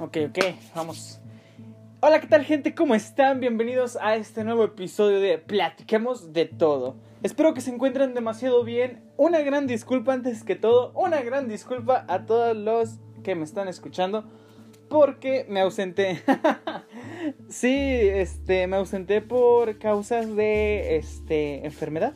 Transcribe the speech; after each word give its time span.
Ok, 0.00 0.16
ok, 0.28 0.38
vamos. 0.74 1.20
Hola, 2.00 2.20
¿qué 2.20 2.26
tal 2.26 2.44
gente? 2.44 2.74
¿Cómo 2.74 2.96
están? 2.96 3.38
Bienvenidos 3.38 3.96
a 4.00 4.16
este 4.16 4.42
nuevo 4.42 4.64
episodio 4.64 5.20
de 5.20 5.38
Platiquemos 5.38 6.32
de 6.32 6.46
todo. 6.46 6.96
Espero 7.22 7.54
que 7.54 7.60
se 7.60 7.70
encuentren 7.70 8.12
demasiado 8.12 8.64
bien. 8.64 9.04
Una 9.16 9.40
gran 9.40 9.68
disculpa 9.68 10.12
antes 10.12 10.42
que 10.42 10.56
todo, 10.56 10.92
una 10.96 11.22
gran 11.22 11.48
disculpa 11.48 12.04
a 12.08 12.26
todos 12.26 12.56
los 12.56 12.98
que 13.22 13.36
me 13.36 13.44
están 13.44 13.68
escuchando 13.68 14.24
porque 14.88 15.46
me 15.48 15.60
ausenté. 15.60 16.20
sí, 17.48 17.72
este, 17.72 18.66
me 18.66 18.76
ausenté 18.76 19.20
por 19.20 19.78
causas 19.78 20.34
de 20.34 20.96
este 20.96 21.64
enfermedad, 21.64 22.14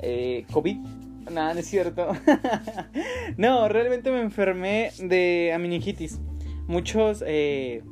eh, 0.00 0.44
COVID. 0.52 0.76
Nada, 1.30 1.54
no 1.54 1.60
es 1.60 1.66
cierto. 1.66 2.12
no, 3.38 3.66
realmente 3.68 4.10
me 4.10 4.20
enfermé 4.20 4.90
de 4.98 5.56
meningitis 5.58 6.20
muchos 6.68 7.24
eh, 7.26 7.82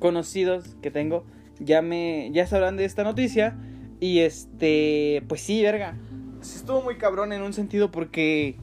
conocidos 0.00 0.76
que 0.82 0.90
tengo 0.90 1.24
ya 1.60 1.82
me 1.82 2.30
ya 2.32 2.46
sabrán 2.46 2.76
de 2.76 2.84
esta 2.84 3.04
noticia. 3.04 3.56
Y 4.00 4.20
este 4.20 5.22
pues 5.28 5.40
sí 5.40 5.62
verga. 5.62 5.96
Estuvo 6.40 6.82
muy 6.82 6.98
cabrón 6.98 7.32
en 7.32 7.42
un 7.42 7.52
sentido 7.52 7.90
porque 7.90 8.56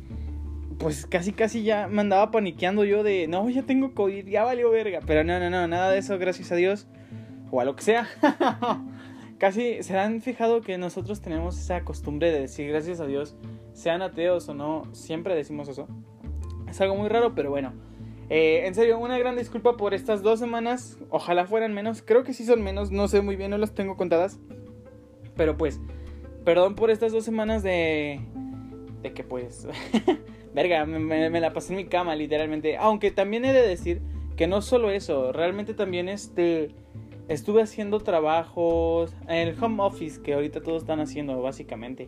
pues 0.77 1.05
casi 1.05 1.33
casi 1.33 1.63
ya 1.63 1.87
me 1.87 2.01
andaba 2.01 2.31
paniqueando 2.31 2.83
yo 2.83 3.03
de 3.03 3.27
no 3.27 3.49
ya 3.49 3.63
tengo 3.63 3.93
covid 3.93 4.27
ya 4.27 4.43
valió 4.43 4.69
verga 4.69 4.99
pero 5.05 5.23
no 5.23 5.39
no 5.39 5.49
no 5.49 5.67
nada 5.67 5.91
de 5.91 5.99
eso 5.99 6.17
gracias 6.17 6.51
a 6.51 6.55
Dios. 6.55 6.87
O 7.51 7.61
a 7.61 7.65
lo 7.65 7.75
que 7.75 7.83
sea. 7.83 8.07
Casi 9.37 9.83
se 9.83 9.97
han 9.97 10.21
fijado 10.21 10.61
que 10.61 10.77
nosotros 10.77 11.21
tenemos 11.21 11.59
esa 11.59 11.83
costumbre 11.83 12.31
de 12.31 12.39
decir 12.39 12.69
gracias 12.69 13.01
a 13.01 13.05
Dios 13.05 13.35
sean 13.73 14.01
ateos 14.01 14.47
o 14.47 14.53
no 14.53 14.83
siempre 14.93 15.35
decimos 15.35 15.67
eso 15.67 15.87
es 16.69 16.79
algo 16.79 16.95
muy 16.95 17.09
raro 17.09 17.35
pero 17.35 17.49
bueno 17.49 17.73
eh, 18.29 18.65
en 18.65 18.73
serio, 18.73 18.97
una 18.97 19.17
gran 19.19 19.35
disculpa 19.35 19.77
por 19.77 19.93
estas 19.93 20.23
dos 20.23 20.39
semanas. 20.39 20.97
Ojalá 21.09 21.45
fueran 21.45 21.73
menos. 21.73 22.01
Creo 22.01 22.23
que 22.23 22.33
sí 22.33 22.45
son 22.45 22.63
menos. 22.63 22.91
No 22.91 23.07
sé 23.07 23.21
muy 23.21 23.35
bien, 23.35 23.51
no 23.51 23.57
las 23.57 23.73
tengo 23.73 23.95
contadas. 23.97 24.39
Pero 25.35 25.57
pues, 25.57 25.79
perdón 26.43 26.75
por 26.75 26.89
estas 26.89 27.11
dos 27.11 27.23
semanas 27.23 27.63
de... 27.63 28.19
De 29.01 29.13
que 29.13 29.23
pues... 29.23 29.67
verga, 30.53 30.85
me, 30.85 31.39
la 31.39 31.53
pasé 31.53 31.73
en 31.73 31.77
mi 31.77 31.85
cama, 31.85 32.15
literalmente. 32.15 32.77
Aunque 32.77 33.11
también 33.11 33.45
he 33.45 33.53
de 33.53 33.67
decir 33.67 34.01
que 34.35 34.47
no 34.47 34.61
solo 34.61 34.89
eso. 34.89 35.31
Realmente 35.31 35.73
también 35.73 36.09
este... 36.09 36.71
Estuve 37.27 37.63
haciendo 37.63 38.01
trabajos 38.01 39.11
en 39.27 39.47
el 39.47 39.63
home 39.63 39.81
office 39.81 40.21
que 40.21 40.35
ahorita 40.35 40.61
todos 40.61 40.83
están 40.83 40.99
haciendo, 40.99 41.41
básicamente. 41.41 42.07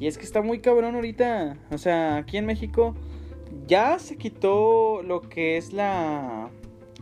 Y 0.00 0.08
es 0.08 0.18
que 0.18 0.24
está 0.24 0.42
muy 0.42 0.58
cabrón 0.58 0.96
ahorita. 0.96 1.56
O 1.70 1.78
sea, 1.78 2.16
aquí 2.16 2.36
en 2.36 2.46
México 2.46 2.96
ya 3.66 3.98
se 3.98 4.16
quitó 4.16 5.02
lo 5.02 5.20
que 5.20 5.56
es 5.56 5.72
la, 5.72 6.50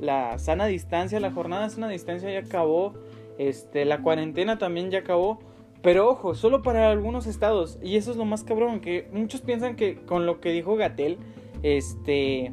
la 0.00 0.38
sana 0.38 0.66
distancia, 0.66 1.20
la 1.20 1.32
jornada 1.32 1.64
de 1.64 1.70
sana 1.70 1.88
distancia 1.88 2.30
ya 2.30 2.40
acabó, 2.40 2.94
este, 3.38 3.84
la 3.84 4.02
cuarentena 4.02 4.58
también 4.58 4.90
ya 4.90 5.00
acabó, 5.00 5.38
pero 5.82 6.08
ojo, 6.08 6.34
solo 6.34 6.62
para 6.62 6.90
algunos 6.90 7.26
estados, 7.26 7.78
y 7.82 7.96
eso 7.96 8.10
es 8.10 8.16
lo 8.16 8.24
más 8.24 8.44
cabrón, 8.44 8.80
que 8.80 9.08
muchos 9.12 9.42
piensan 9.42 9.76
que 9.76 9.96
con 9.96 10.26
lo 10.26 10.40
que 10.40 10.50
dijo 10.50 10.76
Gatel, 10.76 11.18
este, 11.62 12.52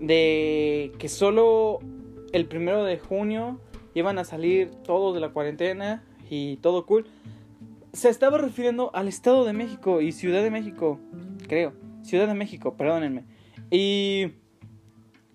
de 0.00 0.92
que 0.98 1.08
solo 1.08 1.78
el 2.32 2.46
primero 2.46 2.84
de 2.84 2.98
junio 2.98 3.60
iban 3.94 4.18
a 4.18 4.24
salir 4.24 4.70
todos 4.82 5.14
de 5.14 5.20
la 5.20 5.30
cuarentena 5.30 6.04
y 6.30 6.56
todo 6.56 6.86
cool, 6.86 7.06
se 7.92 8.08
estaba 8.08 8.38
refiriendo 8.38 8.90
al 8.94 9.06
Estado 9.06 9.44
de 9.44 9.52
México 9.52 10.00
y 10.00 10.12
Ciudad 10.12 10.42
de 10.42 10.50
México, 10.50 10.98
creo. 11.46 11.81
Ciudad 12.02 12.26
de 12.26 12.34
México, 12.34 12.76
perdónenme. 12.76 13.24
Y 13.70 14.32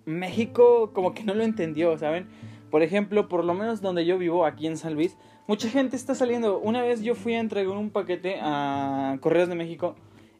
México 0.06 0.92
como 0.94 1.14
que 1.14 1.24
no 1.24 1.34
lo 1.34 1.44
entendió, 1.44 1.98
¿saben? 1.98 2.28
Por 2.70 2.84
ejemplo, 2.84 3.28
por 3.28 3.46
lo 3.46 3.54
menos 3.54 3.82
donde 3.82 4.06
yo 4.06 4.18
vivo, 4.18 4.46
aquí 4.46 4.68
en 4.68 4.78
San 4.78 4.94
Luis, 4.94 5.18
mucha 5.48 5.70
gente 5.70 5.96
está 5.96 6.16
saliendo. 6.16 6.60
Una 6.60 6.82
vez 6.82 7.02
yo 7.02 7.16
fui 7.16 7.34
a 7.34 7.40
entregar 7.40 7.76
un 7.78 7.90
paquete 7.90 8.38
a 8.42 9.18
Correos 9.22 9.50
de 9.50 9.56
México 9.56 9.96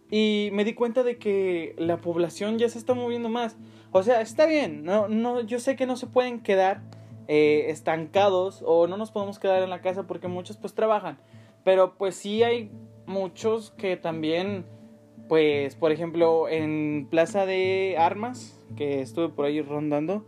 y 0.10 0.50
me 0.54 0.64
di 0.64 0.74
cuenta 0.74 1.04
de 1.04 1.18
que 1.18 1.76
la 1.78 1.98
población 1.98 2.58
ya 2.60 2.70
se 2.70 2.78
está 2.78 2.94
moviendo 2.94 3.30
más. 3.30 3.58
O 3.92 4.04
sea, 4.04 4.22
está 4.22 4.46
bien, 4.46 4.84
no, 4.84 5.08
no, 5.08 5.42
yo 5.42 5.60
sé 5.60 5.76
que 5.76 5.86
no 5.86 5.96
se 5.96 6.08
pueden 6.08 6.42
quedar 6.42 6.82
eh, 7.28 7.66
estancados 7.70 8.64
o 8.66 8.88
no 8.88 8.96
nos 8.98 9.12
podemos 9.12 9.40
quedar 9.40 9.64
en 9.64 9.70
la 9.70 9.82
casa 9.82 10.08
porque 10.08 10.28
muchos 10.28 10.58
pues 10.58 10.74
trabajan. 10.74 11.18
Pero 11.64 11.98
pues 11.98 12.16
sí 12.16 12.44
hay 12.44 12.72
muchos 13.06 13.72
que 13.72 13.98
también 13.98 14.66
pues, 15.28 15.76
por 15.76 15.92
ejemplo, 15.92 16.48
en 16.50 17.08
Plaza 17.10 17.46
de 17.46 17.96
Armas, 17.98 18.64
que 18.76 19.02
estuve 19.02 19.30
por 19.30 19.46
ahí 19.46 19.62
rondando, 19.62 20.26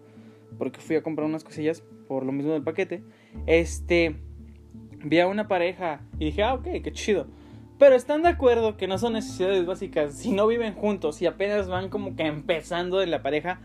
porque 0.58 0.82
fui 0.82 0.96
a 0.96 1.04
comprar 1.04 1.28
unas 1.28 1.44
cosillas 1.44 1.84
por 2.08 2.26
lo 2.26 2.32
mismo 2.32 2.54
del 2.54 2.64
paquete, 2.64 3.04
este, 3.46 4.16
vi 5.04 5.20
a 5.20 5.28
una 5.28 5.48
pareja 5.48 6.02
y 6.18 6.26
dije, 6.26 6.44
ah, 6.44 6.56
ok, 6.56 6.68
qué 6.84 6.92
chido. 6.92 7.28
Pero 7.78 7.96
están 7.96 8.24
de 8.24 8.30
acuerdo 8.30 8.76
que 8.76 8.88
no 8.88 8.98
son 8.98 9.14
necesidades 9.14 9.66
básicas. 9.66 10.14
Si 10.14 10.32
no 10.32 10.48
viven 10.48 10.74
juntos 10.74 11.22
y 11.22 11.28
apenas 11.28 11.70
van 11.70 11.90
como 11.90 12.16
que 12.16 12.24
empezando 12.24 12.98
de 12.98 13.08
la 13.08 13.22
pareja, 13.22 13.62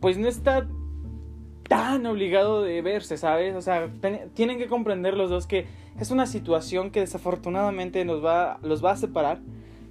pues 0.00 0.16
no 0.16 0.28
está 0.28 0.68
tan 1.68 2.06
obligado 2.06 2.62
de 2.62 2.80
verse, 2.82 3.16
¿sabes? 3.16 3.56
O 3.56 3.62
sea, 3.62 3.90
tienen 4.34 4.58
que 4.58 4.68
comprender 4.68 5.16
los 5.16 5.28
dos 5.28 5.46
que 5.46 5.66
es 5.98 6.10
una 6.10 6.26
situación 6.26 6.90
que 6.90 7.00
desafortunadamente 7.00 8.04
nos 8.04 8.24
va, 8.24 8.58
los 8.62 8.84
va 8.84 8.92
a 8.92 8.96
separar 8.96 9.40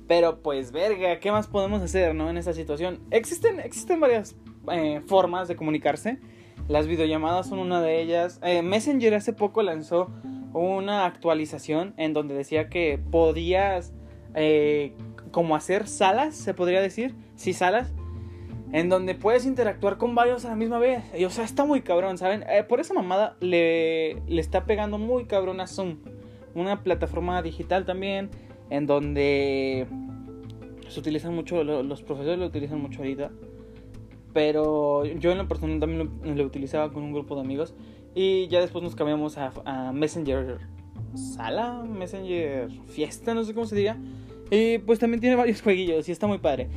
pero 0.08 0.42
pues 0.42 0.72
verga, 0.72 1.20
¿qué 1.20 1.32
más 1.32 1.48
podemos 1.48 1.82
hacer, 1.82 2.16
no? 2.16 2.30
En 2.30 2.38
esta 2.38 2.54
situación. 2.54 3.00
Existen, 3.12 3.60
existen 3.60 4.00
varias 4.00 4.36
eh, 4.72 5.02
formas 5.06 5.48
de 5.48 5.56
comunicarse. 5.56 6.20
Las 6.68 6.88
videollamadas 6.88 7.48
son 7.48 7.60
una 7.60 7.82
de 7.82 8.02
ellas. 8.02 8.40
Eh, 8.42 8.62
Messenger 8.62 9.14
hace 9.16 9.34
poco 9.34 9.62
lanzó 9.62 10.10
una 10.54 11.06
actualización 11.06 11.94
en 11.98 12.14
donde 12.14 12.34
decía 12.34 12.70
que 12.70 13.00
podías 13.12 13.94
eh, 14.34 14.94
como 15.32 15.56
hacer 15.56 15.88
salas, 15.88 16.36
se 16.36 16.54
podría 16.54 16.82
decir. 16.82 17.14
Sí, 17.36 17.54
salas. 17.54 17.94
En 18.72 18.90
donde 18.90 19.16
puedes 19.16 19.46
interactuar 19.46 19.98
con 19.98 20.16
varios 20.16 20.46
a 20.46 20.50
la 20.50 20.56
misma 20.56 20.80
vez. 20.80 21.04
Y, 21.18 21.26
o 21.26 21.30
sea, 21.30 21.46
está 21.46 21.66
muy 21.66 21.82
cabrón, 21.82 22.18
¿saben? 22.18 22.44
por 22.68 22.80
esa 22.80 22.94
mamada 22.94 23.38
le, 23.40 24.22
le 24.28 24.42
está 24.42 24.66
pegando 24.66 24.98
muy 24.98 25.26
cabrón 25.26 25.60
a 25.60 25.68
Zoom. 25.68 26.00
Una 26.54 26.84
plataforma 26.84 27.42
digital 27.42 27.86
también 27.86 28.30
en 28.70 28.86
donde 28.86 29.88
se 30.88 31.00
utilizan 31.00 31.36
mucho, 31.36 31.64
los 31.64 32.02
profesores 32.02 32.40
lo 32.40 32.46
utilizan 32.46 32.82
mucho 32.82 33.00
ahorita, 33.00 33.32
pero 34.34 35.06
yo 35.06 35.32
en 35.32 35.38
la 35.38 35.48
persona 35.48 35.80
también 35.80 36.10
lo, 36.24 36.44
utilizaba 36.46 36.92
con 36.92 37.04
un 37.04 37.14
grupo 37.14 37.36
de 37.36 37.42
amigos 37.42 37.74
y 38.16 38.48
ya 38.48 38.62
después 38.62 38.84
nos 38.84 38.96
cambiamos 38.96 39.38
a, 39.38 39.92
Messenger 39.94 40.60
Sala, 41.16 41.84
Messenger 41.84 42.70
Fiesta, 42.88 43.34
no 43.34 43.44
sé 43.44 43.54
cómo 43.54 43.66
se 43.66 43.76
diga, 43.76 43.98
y 44.50 44.80
pues 44.80 45.00
también 45.00 45.22
tiene 45.22 45.36
varios 45.36 45.62
jueguillos 45.64 46.08
y 46.08 46.12
está 46.12 46.28
muy 46.28 46.40
padre. 46.40 46.70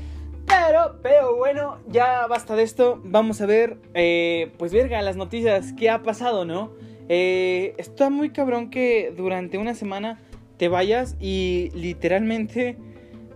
Pero, 0.47 0.97
pero 1.03 1.37
bueno, 1.37 1.79
ya 1.89 2.27
basta 2.27 2.57
de 2.57 2.65
esto. 2.65 3.01
Vamos 3.05 3.41
a 3.41 3.47
ver, 3.47 3.79
eh, 3.95 4.51
pues 4.59 4.73
verga, 4.73 5.01
las 5.01 5.17
noticias, 5.17 5.73
qué 5.75 5.91
ha 5.91 6.03
pasado, 6.03 6.45
¿no? 6.45 6.73
Eh, 7.09 7.75
está 7.77 8.11
muy 8.11 8.31
cabrón 8.31 8.71
que 8.71 9.13
durante 9.17 9.59
una 9.59 9.75
semana 9.75 10.21
te 10.61 10.69
vayas 10.69 11.17
y 11.19 11.71
literalmente 11.73 12.77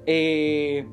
eh, 0.05 0.85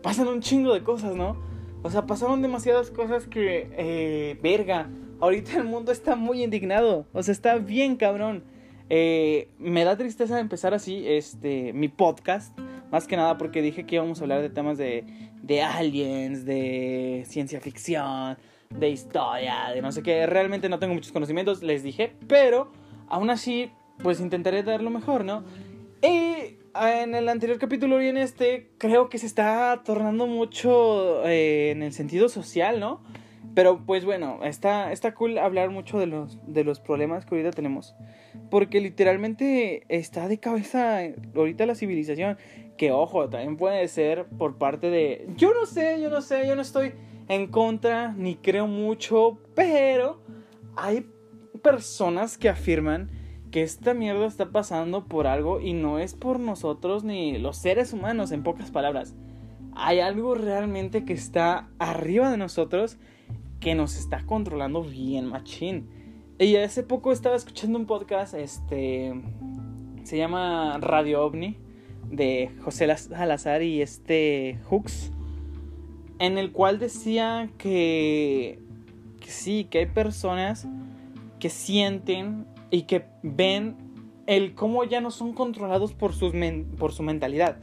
pasan 0.00 0.28
un 0.28 0.40
chingo 0.40 0.72
de 0.74 0.84
cosas, 0.84 1.16
¿no? 1.16 1.36
O 1.82 1.90
sea, 1.90 2.06
pasaron 2.06 2.40
demasiadas 2.40 2.92
cosas 2.92 3.26
que, 3.26 3.68
eh, 3.76 4.38
verga, 4.40 4.88
ahorita 5.18 5.56
el 5.56 5.64
mundo 5.64 5.90
está 5.90 6.14
muy 6.14 6.44
indignado, 6.44 7.08
o 7.12 7.20
sea, 7.24 7.32
está 7.32 7.56
bien 7.56 7.96
cabrón. 7.96 8.44
Eh, 8.90 9.48
me 9.58 9.82
da 9.82 9.96
tristeza 9.96 10.38
empezar 10.38 10.72
así 10.72 11.02
este 11.04 11.72
mi 11.72 11.88
podcast, 11.88 12.56
más 12.92 13.08
que 13.08 13.16
nada 13.16 13.36
porque 13.36 13.60
dije 13.60 13.84
que 13.84 13.96
íbamos 13.96 14.20
a 14.20 14.22
hablar 14.22 14.40
de 14.40 14.50
temas 14.50 14.78
de, 14.78 15.04
de 15.42 15.62
aliens, 15.62 16.44
de 16.44 17.24
ciencia 17.26 17.60
ficción, 17.60 18.38
de 18.70 18.88
historia, 18.88 19.72
de 19.74 19.82
no 19.82 19.90
sé 19.90 20.04
qué. 20.04 20.28
Realmente 20.28 20.68
no 20.68 20.78
tengo 20.78 20.94
muchos 20.94 21.10
conocimientos, 21.10 21.64
les 21.64 21.82
dije, 21.82 22.12
pero 22.28 22.70
aún 23.08 23.30
así, 23.30 23.72
pues 24.00 24.20
intentaré 24.20 24.62
dar 24.62 24.80
lo 24.80 24.90
mejor, 24.90 25.24
¿no? 25.24 25.42
Y 26.02 26.58
en 26.74 27.14
el 27.14 27.28
anterior 27.28 27.58
capítulo 27.58 28.02
y 28.02 28.08
en 28.08 28.16
este, 28.16 28.70
creo 28.78 29.08
que 29.08 29.18
se 29.18 29.26
está 29.26 29.82
tornando 29.84 30.26
mucho 30.26 31.24
eh, 31.24 31.70
en 31.70 31.82
el 31.82 31.92
sentido 31.92 32.28
social, 32.28 32.80
¿no? 32.80 33.02
Pero 33.54 33.84
pues 33.86 34.04
bueno, 34.04 34.40
está, 34.42 34.90
está 34.90 35.14
cool 35.14 35.38
hablar 35.38 35.70
mucho 35.70 36.00
de 36.00 36.06
los, 36.06 36.38
de 36.46 36.64
los 36.64 36.80
problemas 36.80 37.24
que 37.24 37.34
ahorita 37.34 37.52
tenemos. 37.52 37.94
Porque 38.50 38.80
literalmente 38.80 39.84
está 39.88 40.26
de 40.26 40.38
cabeza 40.38 41.00
ahorita 41.36 41.66
la 41.66 41.74
civilización. 41.74 42.38
Que 42.76 42.90
ojo, 42.90 43.28
también 43.28 43.56
puede 43.56 43.86
ser 43.88 44.24
por 44.24 44.56
parte 44.56 44.90
de... 44.90 45.28
Yo 45.36 45.52
no 45.52 45.66
sé, 45.66 46.00
yo 46.00 46.08
no 46.08 46.22
sé, 46.22 46.46
yo 46.48 46.56
no 46.56 46.62
estoy 46.62 46.94
en 47.28 47.46
contra 47.46 48.12
ni 48.12 48.36
creo 48.36 48.66
mucho. 48.66 49.38
Pero 49.54 50.20
hay 50.74 51.06
personas 51.62 52.38
que 52.38 52.48
afirman 52.48 53.10
que 53.52 53.62
esta 53.62 53.92
mierda 53.92 54.26
está 54.26 54.50
pasando 54.50 55.04
por 55.04 55.26
algo 55.26 55.60
y 55.60 55.74
no 55.74 55.98
es 55.98 56.14
por 56.14 56.40
nosotros 56.40 57.04
ni 57.04 57.38
los 57.38 57.58
seres 57.58 57.92
humanos, 57.92 58.32
en 58.32 58.42
pocas 58.42 58.70
palabras. 58.70 59.14
Hay 59.74 60.00
algo 60.00 60.34
realmente 60.34 61.04
que 61.04 61.12
está 61.12 61.68
arriba 61.78 62.30
de 62.30 62.38
nosotros 62.38 62.96
que 63.60 63.74
nos 63.74 63.96
está 63.96 64.24
controlando 64.24 64.82
bien 64.82 65.26
machín. 65.26 65.88
Y 66.38 66.56
hace 66.56 66.82
poco 66.82 67.12
estaba 67.12 67.36
escuchando 67.36 67.78
un 67.78 67.84
podcast, 67.84 68.32
este, 68.34 69.12
se 70.02 70.16
llama 70.16 70.78
Radio 70.80 71.22
OVNI, 71.22 71.58
de 72.10 72.50
José 72.62 72.94
Salazar 72.96 73.62
y 73.62 73.82
este 73.82 74.58
Hooks, 74.70 75.12
en 76.18 76.38
el 76.38 76.52
cual 76.52 76.78
decía 76.78 77.50
que, 77.58 78.58
que 79.20 79.30
sí, 79.30 79.66
que 79.70 79.80
hay 79.80 79.86
personas 79.86 80.66
que 81.38 81.50
sienten 81.50 82.46
y 82.72 82.84
que 82.84 83.04
ven 83.22 83.76
el 84.26 84.54
cómo 84.56 84.82
ya 84.82 85.00
no 85.00 85.12
son 85.12 85.34
controlados 85.34 85.92
por, 85.92 86.14
sus 86.14 86.32
por 86.78 86.92
su 86.92 87.02
mentalidad, 87.04 87.58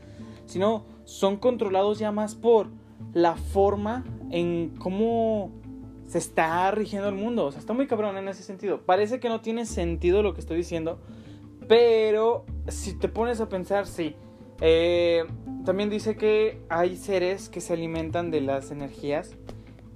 sino 0.45 0.85
son 1.03 1.37
controlados 1.37 1.99
ya 1.99 2.11
más 2.11 2.35
por 2.35 2.67
la 3.13 3.35
forma 3.35 4.05
en 4.29 4.75
cómo 4.77 5.51
se 6.05 6.19
está 6.19 6.69
rigiendo 6.71 7.09
el 7.09 7.15
mundo. 7.15 7.45
O 7.45 7.51
sea, 7.51 7.59
está 7.59 7.73
muy 7.73 7.87
cabrón 7.87 8.17
en 8.17 8.27
ese 8.27 8.43
sentido. 8.43 8.81
Parece 8.85 9.19
que 9.19 9.29
no 9.29 9.41
tiene 9.41 9.65
sentido 9.65 10.21
lo 10.21 10.33
que 10.33 10.41
estoy 10.41 10.57
diciendo. 10.57 10.99
Pero 11.67 12.45
si 12.67 12.93
te 12.97 13.09
pones 13.09 13.41
a 13.41 13.49
pensar, 13.49 13.87
sí. 13.87 14.15
Eh, 14.61 15.23
también 15.65 15.89
dice 15.89 16.17
que 16.17 16.61
hay 16.69 16.97
seres 16.97 17.49
que 17.49 17.61
se 17.61 17.73
alimentan 17.73 18.29
de 18.29 18.41
las 18.41 18.69
energías. 18.69 19.35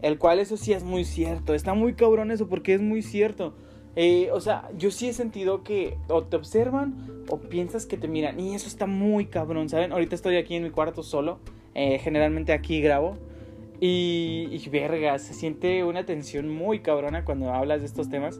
El 0.01 0.17
cual 0.17 0.39
eso 0.39 0.57
sí 0.57 0.73
es 0.73 0.83
muy 0.83 1.05
cierto. 1.05 1.53
Está 1.53 1.75
muy 1.75 1.93
cabrón 1.93 2.31
eso 2.31 2.47
porque 2.47 2.73
es 2.73 2.81
muy 2.81 3.03
cierto. 3.03 3.55
Eh, 3.95 4.29
o 4.31 4.41
sea, 4.41 4.69
yo 4.77 4.89
sí 4.89 5.09
he 5.09 5.13
sentido 5.13 5.63
que 5.63 5.97
o 6.07 6.23
te 6.23 6.35
observan 6.35 7.23
o 7.29 7.37
piensas 7.37 7.85
que 7.85 7.97
te 7.97 8.07
miran. 8.07 8.39
Y 8.39 8.55
eso 8.55 8.67
está 8.67 8.85
muy 8.87 9.27
cabrón, 9.27 9.69
¿saben? 9.69 9.91
Ahorita 9.91 10.15
estoy 10.15 10.37
aquí 10.37 10.55
en 10.55 10.63
mi 10.63 10.71
cuarto 10.71 11.03
solo. 11.03 11.39
Eh, 11.75 11.99
generalmente 11.99 12.53
aquí 12.53 12.81
grabo. 12.81 13.17
Y, 13.79 14.47
y, 14.51 14.69
verga, 14.69 15.19
se 15.19 15.33
siente 15.33 15.83
una 15.83 16.05
tensión 16.05 16.49
muy 16.49 16.79
cabrona 16.79 17.25
cuando 17.25 17.51
hablas 17.51 17.81
de 17.81 17.87
estos 17.87 18.09
temas. 18.09 18.39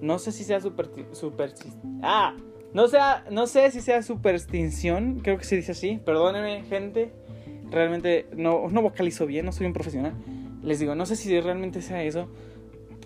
No 0.00 0.18
sé 0.18 0.32
si 0.32 0.44
sea 0.44 0.60
super, 0.60 0.90
super 1.12 1.54
ah, 2.02 2.34
no 2.74 2.88
sea, 2.88 3.24
no 3.30 3.46
sé 3.46 3.70
si 3.70 3.80
sea 3.80 4.02
superstición, 4.02 5.20
creo 5.20 5.38
que 5.38 5.44
se 5.44 5.56
dice 5.56 5.72
así. 5.72 6.00
Perdónenme, 6.04 6.62
gente. 6.64 7.12
Realmente 7.70 8.26
no, 8.36 8.68
no 8.68 8.82
vocalizo 8.82 9.26
bien, 9.26 9.46
no 9.46 9.52
soy 9.52 9.66
un 9.66 9.72
profesional. 9.72 10.14
Les 10.62 10.78
digo, 10.78 10.94
no 10.94 11.06
sé 11.06 11.16
si 11.16 11.40
realmente 11.40 11.82
sea 11.82 12.02
eso. 12.02 12.28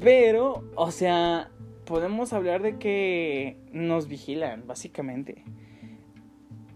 Pero, 0.01 0.65
o 0.75 0.91
sea, 0.91 1.51
podemos 1.87 2.33
hablar 2.33 2.63
de 2.63 2.77
que 2.77 3.57
nos 3.73 4.09
vigilan, 4.09 4.67
básicamente. 4.67 5.45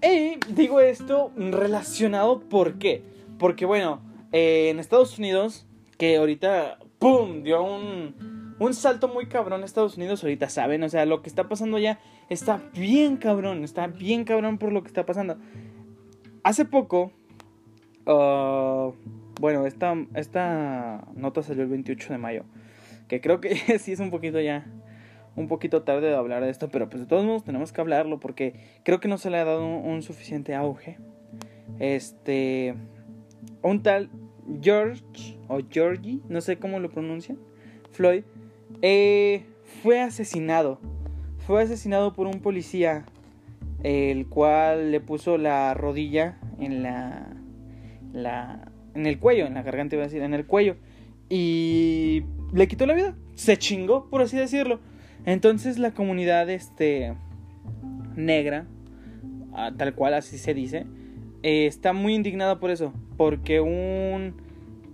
Y 0.02 0.38
digo 0.54 0.80
esto 0.80 1.32
relacionado, 1.36 2.40
¿por 2.40 2.78
qué? 2.78 3.02
Porque, 3.38 3.66
bueno, 3.66 4.00
en 4.32 4.78
Estados 4.78 5.18
Unidos, 5.18 5.66
que 5.98 6.16
ahorita, 6.16 6.78
¡pum!, 6.98 7.42
dio 7.42 7.62
un, 7.62 8.54
un 8.58 8.74
salto 8.74 9.08
muy 9.08 9.26
cabrón 9.26 9.64
Estados 9.64 9.96
Unidos, 9.96 10.22
ahorita 10.22 10.48
saben, 10.48 10.82
o 10.84 10.88
sea, 10.88 11.04
lo 11.04 11.20
que 11.22 11.28
está 11.28 11.48
pasando 11.48 11.78
ya 11.78 11.98
está 12.30 12.62
bien 12.72 13.16
cabrón, 13.18 13.64
está 13.64 13.88
bien 13.88 14.24
cabrón 14.24 14.58
por 14.58 14.72
lo 14.72 14.82
que 14.82 14.88
está 14.88 15.04
pasando. 15.04 15.36
Hace 16.44 16.64
poco, 16.64 17.12
uh, 18.06 18.94
bueno, 19.40 19.66
esta, 19.66 19.94
esta 20.14 21.06
nota 21.14 21.42
salió 21.42 21.64
el 21.64 21.68
28 21.68 22.12
de 22.14 22.18
mayo, 22.18 22.44
que 23.08 23.20
creo 23.20 23.40
que 23.40 23.56
sí 23.78 23.92
es 23.92 24.00
un 24.00 24.10
poquito 24.10 24.40
ya 24.40 24.66
un 25.36 25.48
poquito 25.48 25.82
tarde 25.82 26.08
de 26.08 26.16
hablar 26.16 26.42
de 26.42 26.50
esto, 26.50 26.68
pero 26.70 26.88
pues 26.88 27.02
de 27.02 27.06
todos 27.06 27.24
modos 27.24 27.44
tenemos 27.44 27.72
que 27.72 27.80
hablarlo 27.80 28.20
porque 28.20 28.54
creo 28.84 29.00
que 29.00 29.08
no 29.08 29.18
se 29.18 29.30
le 29.30 29.38
ha 29.38 29.44
dado 29.44 29.66
un 29.66 30.02
suficiente 30.02 30.54
auge. 30.54 30.98
Este, 31.78 32.74
un 33.62 33.82
tal 33.82 34.10
George 34.60 35.38
o 35.48 35.60
Georgie, 35.70 36.20
no 36.28 36.40
sé 36.40 36.56
cómo 36.56 36.80
lo 36.80 36.90
pronuncian, 36.90 37.38
Floyd, 37.92 38.22
eh, 38.82 39.44
fue 39.82 40.00
asesinado. 40.00 40.78
Fue 41.46 41.62
asesinado 41.62 42.12
por 42.12 42.26
un 42.26 42.40
policía, 42.40 43.04
el 43.82 44.26
cual 44.28 44.92
le 44.92 45.00
puso 45.00 45.38
la 45.38 45.74
rodilla 45.74 46.38
en 46.58 46.82
la, 46.82 47.28
la, 48.12 48.70
en 48.94 49.06
el 49.06 49.18
cuello, 49.18 49.46
en 49.46 49.54
la 49.54 49.62
garganta 49.62 49.96
iba 49.96 50.04
a 50.04 50.08
decir, 50.08 50.22
en 50.22 50.34
el 50.34 50.46
cuello, 50.46 50.76
y 51.28 52.24
le 52.52 52.68
quitó 52.68 52.86
la 52.86 52.94
vida. 52.94 53.16
Se 53.34 53.56
chingó, 53.56 54.08
por 54.10 54.20
así 54.22 54.36
decirlo. 54.36 54.80
Entonces 55.24 55.78
la 55.78 55.92
comunidad, 55.92 56.48
este, 56.48 57.14
negra, 58.16 58.66
ah, 59.52 59.72
tal 59.76 59.94
cual 59.94 60.14
así 60.14 60.38
se 60.38 60.54
dice, 60.54 60.86
eh, 61.42 61.66
está 61.66 61.92
muy 61.92 62.14
indignada 62.14 62.60
por 62.60 62.70
eso, 62.70 62.92
porque 63.16 63.60
un 63.60 64.36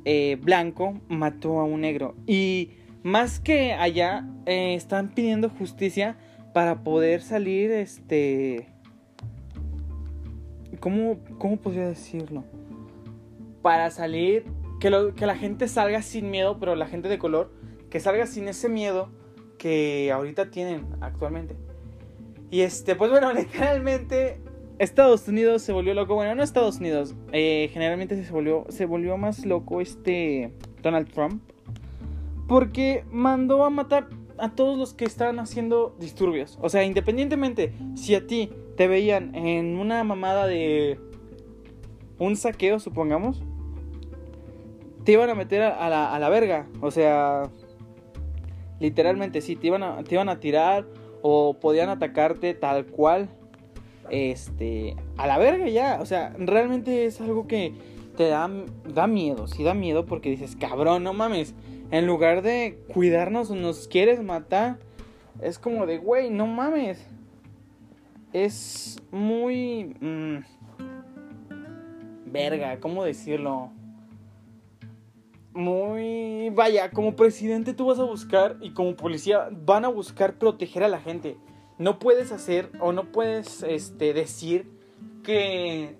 eh, 0.04 0.36
blanco 0.40 1.00
mató 1.08 1.60
a 1.60 1.64
un 1.64 1.80
negro. 1.82 2.14
Y 2.26 2.70
más 3.02 3.40
que 3.40 3.72
allá, 3.72 4.26
eh, 4.46 4.74
están 4.74 5.14
pidiendo 5.14 5.48
justicia 5.48 6.16
para 6.52 6.82
poder 6.82 7.22
salir, 7.22 7.70
este... 7.70 8.68
¿Cómo, 10.80 11.18
cómo 11.38 11.56
podría 11.56 11.88
decirlo? 11.88 12.44
Para 13.62 13.90
salir, 13.90 14.44
que, 14.78 14.90
que 15.16 15.26
la 15.26 15.36
gente 15.36 15.68
salga 15.68 16.02
sin 16.02 16.30
miedo, 16.30 16.58
pero 16.60 16.76
la 16.76 16.86
gente 16.86 17.08
de 17.08 17.18
color, 17.18 17.52
que 17.90 17.98
salga 17.98 18.26
sin 18.26 18.46
ese 18.46 18.68
miedo 18.68 19.10
que 19.58 20.10
ahorita 20.12 20.50
tienen 20.50 20.86
actualmente. 21.00 21.56
Y 22.50 22.60
este, 22.60 22.94
pues 22.94 23.10
bueno, 23.10 23.32
literalmente 23.34 24.40
Estados 24.78 25.26
Unidos 25.28 25.62
se 25.62 25.72
volvió 25.72 25.94
loco. 25.94 26.14
Bueno, 26.14 26.34
no 26.34 26.42
Estados 26.42 26.78
Unidos. 26.78 27.14
Eh, 27.32 27.70
generalmente 27.72 28.22
se 28.22 28.32
volvió, 28.32 28.66
se 28.68 28.86
volvió 28.86 29.16
más 29.16 29.44
loco 29.44 29.80
este 29.80 30.52
Donald 30.82 31.10
Trump. 31.10 31.42
Porque 32.48 33.04
mandó 33.10 33.64
a 33.64 33.70
matar 33.70 34.08
a 34.38 34.50
todos 34.50 34.78
los 34.78 34.94
que 34.94 35.04
estaban 35.04 35.38
haciendo 35.38 35.96
disturbios. 35.98 36.58
O 36.60 36.68
sea, 36.68 36.84
independientemente 36.84 37.72
si 37.94 38.14
a 38.14 38.26
ti 38.26 38.52
te 38.76 38.86
veían 38.86 39.34
en 39.34 39.78
una 39.78 40.04
mamada 40.04 40.46
de 40.46 41.00
un 42.18 42.36
saqueo, 42.36 42.78
supongamos, 42.78 43.42
te 45.04 45.12
iban 45.12 45.30
a 45.30 45.34
meter 45.34 45.62
a, 45.62 45.88
la, 45.88 46.14
a 46.14 46.18
la, 46.18 46.28
verga. 46.28 46.66
O 46.80 46.90
sea, 46.90 47.44
literalmente 48.80 49.40
sí, 49.40 49.56
te 49.56 49.68
iban, 49.68 49.82
a, 49.82 50.02
te 50.04 50.14
iban 50.14 50.28
a 50.28 50.40
tirar 50.40 50.86
o 51.22 51.54
podían 51.54 51.88
atacarte 51.88 52.54
tal 52.54 52.86
cual 52.86 53.28
este, 54.10 54.96
a 55.16 55.26
la 55.26 55.38
verga 55.38 55.68
ya. 55.68 55.98
O 56.00 56.06
sea, 56.06 56.34
realmente 56.38 57.06
es 57.06 57.20
algo 57.20 57.46
que 57.46 57.74
te 58.16 58.28
da, 58.28 58.50
da 58.92 59.06
miedo. 59.06 59.46
Sí 59.46 59.62
da 59.62 59.74
miedo 59.74 60.06
porque 60.06 60.30
dices, 60.30 60.56
cabrón, 60.56 61.02
no 61.02 61.12
mames. 61.12 61.54
En 61.90 62.06
lugar 62.06 62.42
de 62.42 62.78
cuidarnos, 62.92 63.50
nos 63.50 63.88
quieres 63.88 64.22
matar. 64.22 64.78
Es 65.40 65.58
como 65.58 65.86
de, 65.86 65.98
güey, 65.98 66.30
no 66.30 66.46
mames. 66.46 67.06
Es 68.32 68.98
muy... 69.10 69.96
Mm, 70.00 70.38
verga, 72.26 72.80
¿cómo 72.80 73.04
decirlo? 73.04 73.70
Muy... 75.56 76.50
Vaya, 76.50 76.90
como 76.90 77.16
presidente 77.16 77.74
tú 77.74 77.86
vas 77.86 77.98
a 77.98 78.04
buscar 78.04 78.56
y 78.60 78.72
como 78.72 78.94
policía 78.94 79.48
van 79.50 79.84
a 79.84 79.88
buscar 79.88 80.38
proteger 80.38 80.84
a 80.84 80.88
la 80.88 81.00
gente 81.00 81.36
no 81.78 81.98
puedes 81.98 82.32
hacer 82.32 82.70
o 82.80 82.92
no 82.92 83.12
puedes 83.12 83.62
este, 83.62 84.12
decir 84.14 84.70
que 85.22 85.98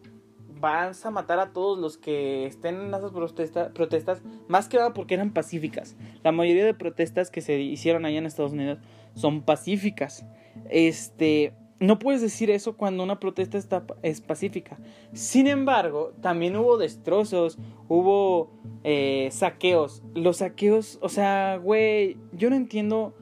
vas 0.59 1.05
a 1.05 1.11
matar 1.11 1.39
a 1.39 1.53
todos 1.53 1.79
los 1.79 1.99
que 1.99 2.47
estén 2.47 2.77
en 2.81 2.95
esas 2.95 3.13
protestas, 3.13 4.23
más 4.49 4.69
que 4.69 4.79
nada 4.79 4.95
porque 4.95 5.15
eran 5.15 5.33
pacíficas. 5.33 5.97
La 6.23 6.33
mayoría 6.33 6.65
de 6.65 6.73
protestas 6.73 7.31
que 7.31 7.43
se 7.43 7.59
hicieron 7.61 8.07
allá 8.07 8.19
en 8.19 8.27
Estados 8.27 8.53
Unidos 8.53 8.79
son 9.15 9.43
pacíficas. 9.43 10.25
Este, 10.71 11.53
no 11.79 11.99
puedes 11.99 12.21
decir 12.21 12.51
eso 12.51 12.77
cuando 12.77 13.03
una 13.03 13.21
protesta 13.21 13.59
está, 13.59 13.85
es 14.03 14.21
pacífica. 14.21 14.79
Sin 15.13 15.47
embargo, 15.47 16.13
también 16.23 16.57
hubo 16.57 16.79
destrozos, 16.79 17.59
hubo 17.89 18.51
eh, 18.85 19.29
saqueos. 19.31 20.03
Los 20.15 20.39
saqueos, 20.39 20.99
o 21.03 21.09
sea, 21.09 21.57
güey, 21.57 22.17
yo 22.33 22.49
no 22.51 22.57
entiendo 22.57 23.15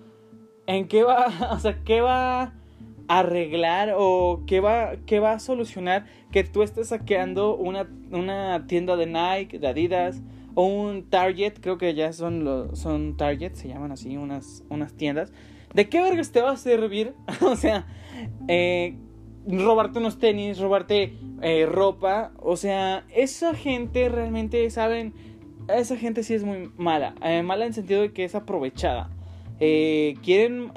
en 0.66 0.86
qué 0.86 1.02
va, 1.02 1.26
o 1.52 1.58
sea, 1.58 1.82
qué 1.84 2.00
va 2.00 2.42
a 2.42 2.52
arreglar 3.08 3.94
o 3.96 4.42
qué 4.46 4.60
va, 4.60 4.92
qué 5.04 5.20
va 5.20 5.32
a 5.32 5.38
solucionar 5.38 6.06
que 6.30 6.44
tú 6.44 6.62
estés 6.62 6.88
saqueando 6.88 7.56
una, 7.56 7.88
una 8.10 8.66
tienda 8.66 8.96
de 8.96 9.06
Nike, 9.06 9.58
de 9.58 9.68
Adidas 9.68 10.22
o 10.54 10.64
un 10.66 11.10
Target, 11.10 11.54
creo 11.60 11.78
que 11.78 11.94
ya 11.94 12.12
son, 12.12 12.44
los, 12.44 12.78
son 12.78 13.16
Target, 13.16 13.54
se 13.54 13.68
llaman 13.68 13.92
así, 13.92 14.16
unas, 14.16 14.64
unas 14.68 14.94
tiendas. 14.94 15.32
¿De 15.74 15.88
qué 15.88 16.00
vergas 16.00 16.30
te 16.30 16.40
va 16.40 16.52
a 16.52 16.56
servir? 16.56 17.14
o 17.40 17.56
sea, 17.56 17.86
eh, 18.48 18.96
robarte 19.46 19.98
unos 19.98 20.18
tenis, 20.18 20.58
robarte 20.58 21.14
eh, 21.42 21.66
ropa. 21.66 22.32
O 22.38 22.56
sea, 22.56 23.04
esa 23.14 23.54
gente 23.54 24.08
realmente 24.08 24.68
saben. 24.70 25.14
Esa 25.68 25.96
gente 25.96 26.22
sí 26.22 26.34
es 26.34 26.44
muy 26.44 26.70
mala. 26.76 27.14
Eh, 27.22 27.42
mala 27.42 27.64
en 27.64 27.68
el 27.68 27.74
sentido 27.74 28.02
de 28.02 28.12
que 28.12 28.24
es 28.24 28.34
aprovechada. 28.34 29.10
Quieren 29.58 30.72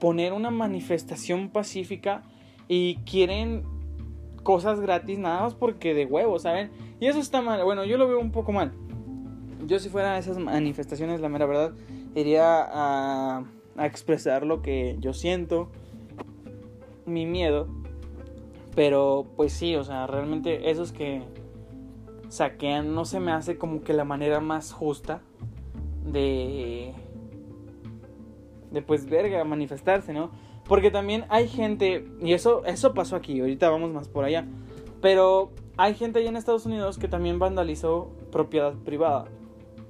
poner 0.00 0.32
una 0.32 0.50
manifestación 0.50 1.50
pacífica 1.50 2.22
y 2.68 2.96
quieren 3.08 3.62
cosas 4.42 4.80
gratis 4.80 5.18
nada 5.18 5.42
más 5.42 5.54
porque 5.54 5.94
de 5.94 6.04
huevo, 6.06 6.38
¿saben? 6.38 6.70
Y 7.00 7.06
eso 7.06 7.18
está 7.18 7.42
mal, 7.42 7.62
bueno, 7.64 7.84
yo 7.84 7.96
lo 7.96 8.08
veo 8.08 8.18
un 8.18 8.30
poco 8.30 8.52
mal. 8.52 8.72
yo 9.66 9.78
si 9.78 9.88
fuera 9.88 10.14
a 10.14 10.18
esas 10.18 10.38
manifestaciones, 10.38 11.20
la 11.20 11.28
mera 11.28 11.46
verdad, 11.46 11.72
iría 12.14 12.66
a 12.72 13.44
expresar 13.78 14.46
lo 14.46 14.62
que 14.62 14.96
yo 15.00 15.12
siento, 15.12 15.70
mi 17.06 17.26
miedo. 17.26 17.68
Pero 18.74 19.26
pues 19.36 19.52
sí, 19.52 19.74
o 19.76 19.84
sea, 19.84 20.06
realmente 20.06 20.70
esos 20.70 20.92
que 20.92 21.22
saquean 22.28 22.94
no 22.94 23.04
se 23.04 23.20
me 23.20 23.32
hace 23.32 23.56
como 23.56 23.82
que 23.82 23.92
la 23.92 24.04
manera 24.04 24.40
más 24.40 24.72
justa 24.72 25.22
de 26.04 26.92
de 28.70 28.82
pues 28.82 29.06
verga 29.06 29.42
manifestarse, 29.44 30.12
¿no? 30.12 30.30
Porque 30.68 30.90
también 30.90 31.24
hay 31.28 31.48
gente 31.48 32.06
y 32.20 32.32
eso 32.32 32.64
eso 32.66 32.92
pasó 32.92 33.16
aquí, 33.16 33.40
ahorita 33.40 33.70
vamos 33.70 33.92
más 33.92 34.08
por 34.08 34.24
allá. 34.24 34.46
Pero 35.00 35.52
hay 35.76 35.94
gente 35.94 36.18
allá 36.18 36.28
en 36.28 36.36
Estados 36.36 36.66
Unidos 36.66 36.98
que 36.98 37.08
también 37.08 37.38
vandalizó 37.38 38.10
propiedad 38.30 38.74
privada. 38.74 39.26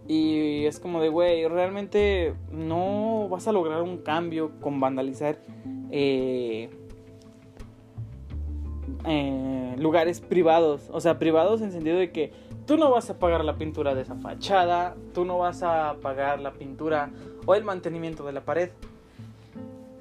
Y 0.08 0.66
es 0.66 0.78
como 0.78 1.00
de, 1.00 1.08
güey, 1.08 1.48
realmente 1.48 2.34
no 2.52 3.28
vas 3.28 3.48
a 3.48 3.52
lograr 3.52 3.82
un 3.82 3.98
cambio 3.98 4.52
con 4.60 4.78
vandalizar 4.78 5.38
eh, 5.90 6.70
eh, 9.06 9.74
lugares 9.78 10.20
privados. 10.20 10.88
O 10.90 11.00
sea, 11.00 11.18
privados 11.18 11.60
en 11.62 11.72
sentido 11.72 11.96
de 11.96 12.10
que 12.10 12.32
tú 12.66 12.76
no 12.76 12.90
vas 12.90 13.08
a 13.10 13.18
pagar 13.18 13.44
la 13.44 13.56
pintura 13.56 13.94
de 13.94 14.02
esa 14.02 14.16
fachada, 14.16 14.96
tú 15.14 15.24
no 15.24 15.38
vas 15.38 15.62
a 15.62 15.96
pagar 16.02 16.40
la 16.40 16.52
pintura 16.52 17.10
o 17.46 17.54
el 17.54 17.64
mantenimiento 17.64 18.24
de 18.24 18.32
la 18.32 18.44
pared. 18.44 18.70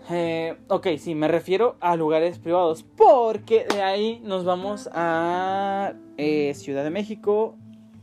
Eh, 0.10 0.56
ok, 0.68 0.88
sí, 0.98 1.16
me 1.16 1.28
refiero 1.28 1.76
a 1.80 1.96
lugares 1.96 2.40
privados. 2.40 2.84
Porque 2.84 3.66
de 3.66 3.82
ahí 3.82 4.22
nos 4.24 4.46
vamos 4.46 4.90
a 4.94 5.94
eh, 6.18 6.54
Ciudad 6.56 6.84
de 6.84 6.90
México. 6.90 7.56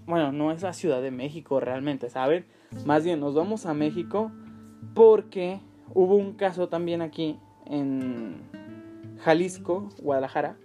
Bueno, 0.06 0.32
no 0.32 0.50
es 0.52 0.62
la 0.62 0.72
Ciudad 0.72 1.00
de 1.00 1.10
México 1.10 1.60
realmente, 1.60 2.10
¿saben? 2.10 2.44
Más 2.86 3.04
bien 3.04 3.20
nos 3.20 3.34
vamos 3.34 3.66
a 3.66 3.74
México 3.74 4.32
porque 4.94 5.60
hubo 5.94 6.16
un 6.16 6.32
caso 6.32 6.68
también 6.68 7.02
aquí 7.02 7.38
en 7.66 8.40
Jalisco, 9.20 9.88
Guadalajara, 10.00 10.56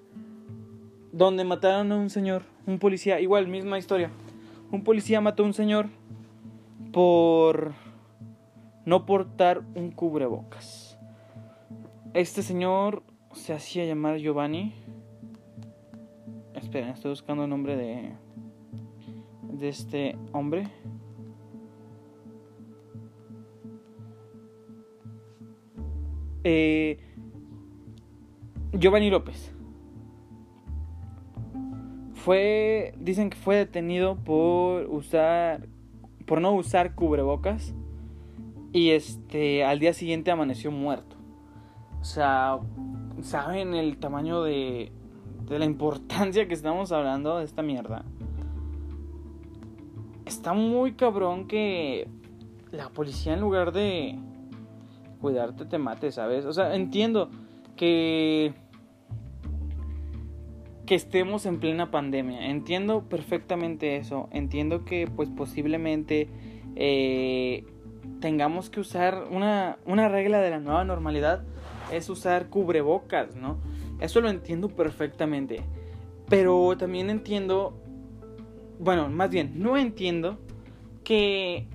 donde 1.18 1.44
mataron 1.44 1.92
a 1.92 1.96
un 1.98 2.12
señor, 2.12 2.44
un 2.68 2.78
policía, 2.78 3.20
igual, 3.20 3.48
misma 3.48 3.80
historia. 3.80 4.12
Un 4.72 4.84
policía 4.84 5.20
mató 5.20 5.42
a 5.42 5.48
un 5.48 5.54
señor 5.54 5.88
por 6.94 7.74
no 8.86 9.06
portar 9.06 9.64
un 9.74 9.92
cubrebocas. 9.92 11.00
Este 12.14 12.44
señor 12.44 13.02
se 13.34 13.54
hacía 13.54 13.86
llamar 13.86 14.18
Giovanni. 14.18 14.76
Esperen, 16.54 16.90
estoy 16.90 17.10
buscando 17.10 17.46
el 17.46 17.50
nombre 17.50 17.76
de 17.76 18.14
de 19.42 19.70
este 19.70 20.18
hombre. 20.34 20.68
Eh, 26.44 27.00
Giovanni 28.74 29.10
López. 29.10 29.57
Fue, 32.28 32.94
dicen 33.00 33.30
que 33.30 33.38
fue 33.38 33.56
detenido 33.56 34.18
por 34.18 34.86
usar, 34.88 35.66
por 36.26 36.42
no 36.42 36.52
usar 36.52 36.94
cubrebocas 36.94 37.74
y 38.74 38.90
este, 38.90 39.64
al 39.64 39.80
día 39.80 39.94
siguiente 39.94 40.30
amaneció 40.30 40.70
muerto. 40.70 41.16
O 42.02 42.04
sea, 42.04 42.60
¿saben 43.22 43.76
el 43.76 43.98
tamaño 43.98 44.44
de, 44.44 44.92
de 45.48 45.58
la 45.58 45.64
importancia 45.64 46.50
que 46.50 46.54
estamos 46.54 46.92
hablando 46.92 47.38
de 47.38 47.46
esta 47.46 47.62
mierda? 47.62 48.04
Está 50.26 50.52
muy 50.52 50.96
cabrón 50.96 51.48
que 51.48 52.10
la 52.74 52.90
policía 52.90 53.36
en 53.36 53.40
lugar 53.40 53.72
de 53.72 54.20
cuidarte 55.22 55.64
te 55.64 55.78
mate, 55.78 56.12
¿sabes? 56.12 56.44
O 56.44 56.52
sea, 56.52 56.76
entiendo 56.76 57.30
que 57.78 58.54
que 60.88 60.96
estemos 60.96 61.46
en 61.46 61.60
plena 61.60 61.92
pandemia. 61.92 62.50
Entiendo 62.50 63.04
perfectamente 63.04 63.98
eso. 63.98 64.30
Entiendo 64.32 64.86
que 64.86 65.08
pues 65.14 65.30
posiblemente 65.30 66.30
eh, 66.76 67.66
tengamos 68.22 68.70
que 68.72 68.80
usar 68.80 69.28
una, 69.30 69.78
una 69.86 70.08
regla 70.08 70.40
de 70.40 70.50
la 70.50 70.60
nueva 70.60 70.86
normalidad. 70.86 71.44
Es 71.92 72.10
usar 72.10 72.48
cubrebocas, 72.48 73.36
¿no? 73.36 73.58
Eso 74.00 74.22
lo 74.22 74.30
entiendo 74.30 74.70
perfectamente. 74.70 75.62
Pero 76.30 76.76
también 76.78 77.10
entiendo, 77.10 77.78
bueno, 78.80 79.10
más 79.10 79.30
bien, 79.30 79.54
no 79.56 79.78
entiendo 79.78 80.40
que 81.04 81.68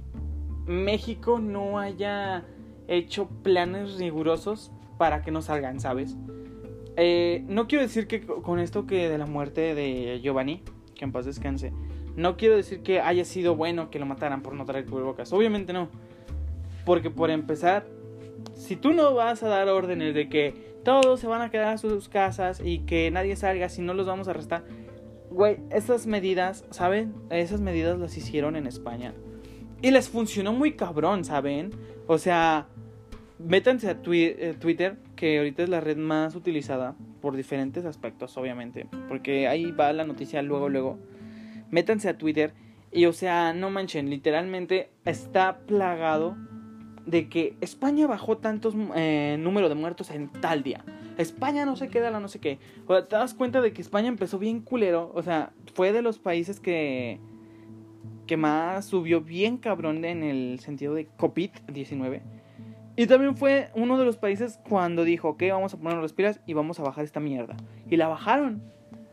México 0.67 1.39
no 1.39 1.79
haya 1.79 2.45
hecho 2.89 3.29
planes 3.43 3.99
rigurosos 3.99 4.73
para 4.97 5.23
que 5.23 5.31
no 5.31 5.43
salgan, 5.43 5.81
¿sabes? 5.81 6.17
Eh, 6.97 7.45
no 7.49 7.69
quiero 7.69 7.83
decir 7.83 8.07
que 8.07 8.21
con 8.21 8.59
esto 8.59 8.87
que 8.87 9.09
de 9.09 9.19
la 9.19 9.27
muerte 9.27 9.75
de 9.75 10.21
Giovanni, 10.23 10.63
que 10.95 11.05
en 11.05 11.13
paz 11.13 11.25
descanse, 11.25 11.73
no 12.17 12.37
quiero 12.37 12.57
decir 12.57 12.83
que 12.83 13.01
haya 13.01 13.25
sido 13.25 13.57
bueno 13.57 13.91
que 13.91 13.99
lo 13.99 14.07
mataran 14.07 14.43
por 14.43 14.55
no 14.55 14.65
traer 14.65 14.87
cubrebocas. 14.87 15.33
Obviamente 15.33 15.73
no. 15.73 15.89
Porque 16.85 17.11
por 17.11 17.31
empezar, 17.31 17.87
si 18.55 18.77
tú 18.77 18.93
no 18.93 19.15
vas 19.15 19.43
a 19.43 19.49
dar 19.49 19.69
órdenes 19.69 20.15
de 20.15 20.29
que 20.29 20.73
todos 20.85 21.21
se 21.21 21.27
van 21.27 21.43
a 21.43 21.51
quedar 21.51 21.75
a 21.75 21.79
sus 21.79 22.09
casas 22.09 22.61
y 22.63 22.81
que 22.81 23.11
nadie 23.11 23.37
salga 23.37 23.69
si 23.69 23.83
no 23.83 23.95
los 23.95 24.07
vamos 24.07 24.29
a 24.29 24.33
arrestar, 24.33 24.65
güey, 25.31 25.59
esas 25.71 26.07
medidas, 26.07 26.65
¿saben? 26.71 27.15
Esas 27.31 27.61
medidas 27.61 27.99
las 27.99 28.17
hicieron 28.17 28.57
en 28.57 28.67
España. 28.67 29.15
Y 29.81 29.91
les 29.91 30.09
funcionó 30.09 30.53
muy 30.53 30.73
cabrón, 30.73 31.25
¿saben? 31.25 31.71
O 32.07 32.19
sea, 32.19 32.69
métanse 33.45 33.89
a 33.89 33.99
eh, 34.05 34.55
Twitter, 34.59 34.97
que 35.17 35.39
ahorita 35.39 35.63
es 35.63 35.69
la 35.69 35.81
red 35.81 35.97
más 35.97 36.35
utilizada 36.35 36.95
por 37.21 37.37
diferentes 37.37 37.85
aspectos, 37.85 38.37
obviamente, 38.37 38.87
porque 39.09 39.49
ahí 39.49 39.71
va 39.71 39.93
la 39.93 40.05
noticia 40.05 40.43
luego, 40.43 40.69
luego. 40.69 40.99
Métanse 41.71 42.09
a 42.09 42.19
Twitter 42.19 42.53
y, 42.91 43.07
o 43.07 43.13
sea, 43.13 43.53
no 43.53 43.71
manchen, 43.71 44.11
literalmente 44.11 44.91
está 45.05 45.59
plagado 45.67 46.37
de 47.07 47.29
que 47.29 47.57
España 47.61 48.07
bajó 48.07 48.39
tantos 48.39 48.75
eh, 48.95 49.37
número 49.39 49.69
de 49.69 49.75
muertos 49.75 50.11
en 50.11 50.29
tal 50.29 50.63
día. 50.63 50.85
España 51.19 51.65
no 51.67 51.77
se 51.77 51.89
queda 51.89 52.11
la 52.11 52.21
no 52.21 52.29
sé 52.29 52.39
qué. 52.39 52.59
O 52.87 52.95
sea, 52.95 53.07
te 53.07 53.17
das 53.17 53.35
cuenta 53.35 53.61
de 53.61 53.73
que 53.73 53.83
España 53.83 54.09
empezó 54.09 54.39
bien 54.39 54.61
culero. 54.61 55.11
O 55.15 55.23
sea, 55.23 55.53
fue 55.75 55.93
de 55.93 56.03
los 56.03 56.19
países 56.19 56.61
que 56.61 57.21
que 58.27 58.37
más 58.37 58.87
subió 58.87 59.21
bien 59.21 59.57
cabrón 59.59 60.05
en 60.05 60.23
el 60.23 60.61
sentido 60.61 60.95
de 60.95 61.09
COVID-19. 61.19 62.23
Y 62.95 63.07
también 63.07 63.37
fue 63.37 63.71
uno 63.75 63.99
de 63.99 64.05
los 64.05 64.17
países 64.17 64.61
cuando 64.69 65.05
dijo, 65.05 65.31
ok, 65.31 65.45
vamos 65.51 65.73
a 65.73 65.79
ponernos 65.79 66.03
las 66.03 66.13
pilas 66.13 66.41
y 66.47 66.53
vamos 66.53 66.79
a 66.79 66.83
bajar 66.83 67.05
esta 67.05 67.21
mierda. 67.21 67.57
Y 67.89 67.97
la 67.97 68.09
bajaron. 68.09 68.63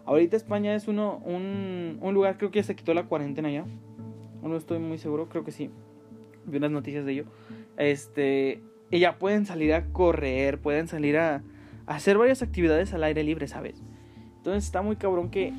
Ahorita 0.06 0.36
España 0.36 0.76
es 0.76 0.88
uno, 0.88 1.22
un, 1.24 1.98
un 2.02 2.14
lugar, 2.14 2.38
creo 2.38 2.52
que 2.52 2.60
ya 2.60 2.64
se 2.64 2.76
quitó 2.76 2.94
la 2.94 3.04
cuarentena 3.04 3.50
ya. 3.50 3.66
No 4.42 4.56
estoy 4.56 4.80
muy 4.80 4.98
seguro, 4.98 5.30
creo 5.30 5.44
que 5.44 5.52
sí. 5.52 5.70
Vi 6.46 6.58
unas 6.58 6.72
noticias 6.72 7.06
de 7.06 7.12
ello. 7.12 7.26
Este, 7.78 8.62
y 8.92 9.00
ya 9.00 9.18
pueden 9.18 9.46
salir 9.46 9.74
a 9.74 9.86
correr, 9.86 10.60
pueden 10.60 10.88
salir 10.88 11.18
a, 11.18 11.44
hacer 11.86 12.18
varias 12.18 12.42
actividades 12.42 12.94
al 12.94 13.04
aire 13.04 13.24
libre, 13.24 13.48
¿sabes? 13.48 13.82
Entonces 14.38 14.66
está 14.66 14.82
muy 14.82 14.96
cabrón 14.96 15.30
que 15.30 15.54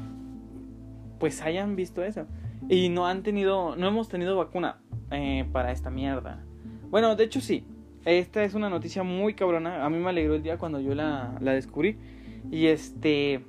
pues 1.18 1.42
hayan 1.42 1.76
visto 1.76 2.02
eso. 2.02 2.26
Y 2.68 2.88
no 2.88 3.06
han 3.06 3.22
tenido, 3.22 3.76
no 3.76 3.88
hemos 3.88 4.08
tenido 4.08 4.36
vacuna 4.36 4.80
eh, 5.10 5.44
para 5.52 5.72
esta 5.72 5.90
mierda. 5.90 6.44
Bueno, 6.90 7.14
de 7.16 7.24
hecho 7.24 7.40
sí, 7.40 7.64
esta 8.04 8.44
es 8.44 8.54
una 8.54 8.70
noticia 8.70 9.02
muy 9.02 9.34
cabrona. 9.34 9.84
A 9.84 9.90
mí 9.90 9.98
me 9.98 10.08
alegró 10.08 10.34
el 10.34 10.42
día 10.42 10.58
cuando 10.58 10.80
yo 10.80 10.94
la, 10.94 11.36
la 11.40 11.52
descubrí. 11.52 11.98
Y 12.50 12.66
este. 12.66 13.44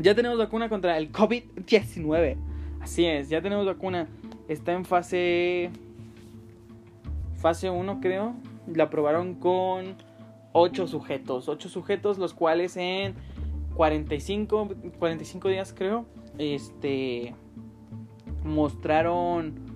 Ya 0.00 0.14
tenemos 0.14 0.38
vacuna 0.38 0.68
contra 0.68 0.98
el 0.98 1.10
COVID-19. 1.10 2.36
Así 2.80 3.04
es, 3.06 3.28
ya 3.28 3.42
tenemos 3.42 3.66
vacuna. 3.66 4.08
Está 4.48 4.72
en 4.72 4.84
fase. 4.84 5.70
Fase 7.36 7.70
1, 7.70 8.00
creo. 8.00 8.34
La 8.72 8.90
probaron 8.90 9.34
con 9.34 9.96
8 10.52 10.86
sujetos. 10.86 11.48
8 11.48 11.68
sujetos, 11.68 12.18
los 12.18 12.34
cuales 12.34 12.76
en 12.76 13.14
45, 13.74 14.68
45 14.98 15.48
días, 15.48 15.74
creo. 15.76 16.06
Este. 16.38 17.34
Mostraron. 18.44 19.74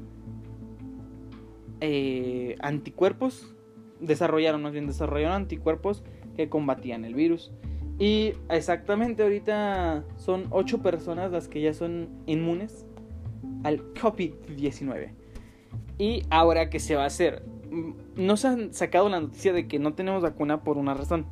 Eh, 1.83 2.57
anticuerpos 2.61 3.55
desarrollaron, 4.01 4.63
más 4.63 4.73
bien 4.73 4.87
desarrollaron 4.87 5.35
anticuerpos 5.35 6.03
que 6.37 6.49
combatían 6.49 7.05
el 7.05 7.15
virus. 7.15 7.53
Y 7.99 8.33
exactamente 8.49 9.23
ahorita 9.23 10.05
son 10.17 10.47
8 10.51 10.83
personas 10.83 11.31
las 11.31 11.49
que 11.49 11.61
ya 11.61 11.75
son 11.75 12.09
inmunes 12.27 12.87
al 13.63 13.93
COVID-19. 13.95 15.13
Y 15.99 16.23
ahora, 16.31 16.71
¿qué 16.71 16.81
se 16.81 16.97
va 16.97 17.03
a 17.03 17.07
hacer? 17.07 17.43
Mm, 17.71 17.93
no 18.17 18.37
se 18.39 18.49
han 18.49 18.73
sacado 18.73 19.09
la 19.11 19.21
noticia 19.21 19.53
de 19.53 19.69
que 19.69 19.79
no 19.79 19.93
tenemos 19.93 20.23
vacuna 20.23 20.63
por 20.63 20.79
una 20.79 20.95
razón. 20.95 21.27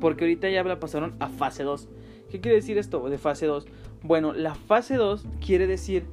Porque 0.00 0.24
ahorita 0.24 0.50
ya 0.50 0.62
la 0.64 0.78
pasaron 0.78 1.16
a 1.18 1.28
fase 1.28 1.62
2. 1.62 1.88
¿Qué 2.30 2.40
quiere 2.40 2.56
decir 2.56 2.76
esto 2.76 3.08
de 3.08 3.16
fase 3.16 3.46
2? 3.46 3.66
Bueno, 4.02 4.34
la 4.34 4.54
fase 4.54 4.96
2 4.96 5.26
quiere 5.40 5.66
decir 5.66 6.04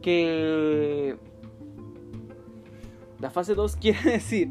que 0.00 1.16
La 3.20 3.30
fase 3.30 3.54
2 3.54 3.76
quiere 3.76 4.02
decir 4.04 4.48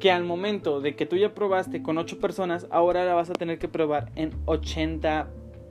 que 0.00 0.10
al 0.10 0.24
momento 0.24 0.80
de 0.80 0.96
que 0.96 1.06
tú 1.06 1.16
ya 1.16 1.34
probaste 1.34 1.82
con 1.82 1.98
8 1.98 2.18
personas, 2.18 2.66
ahora 2.70 3.04
la 3.04 3.14
vas 3.14 3.30
a 3.30 3.34
tener 3.34 3.58
que 3.58 3.68
probar 3.68 4.10
en 4.16 4.32
80, 4.46 5.28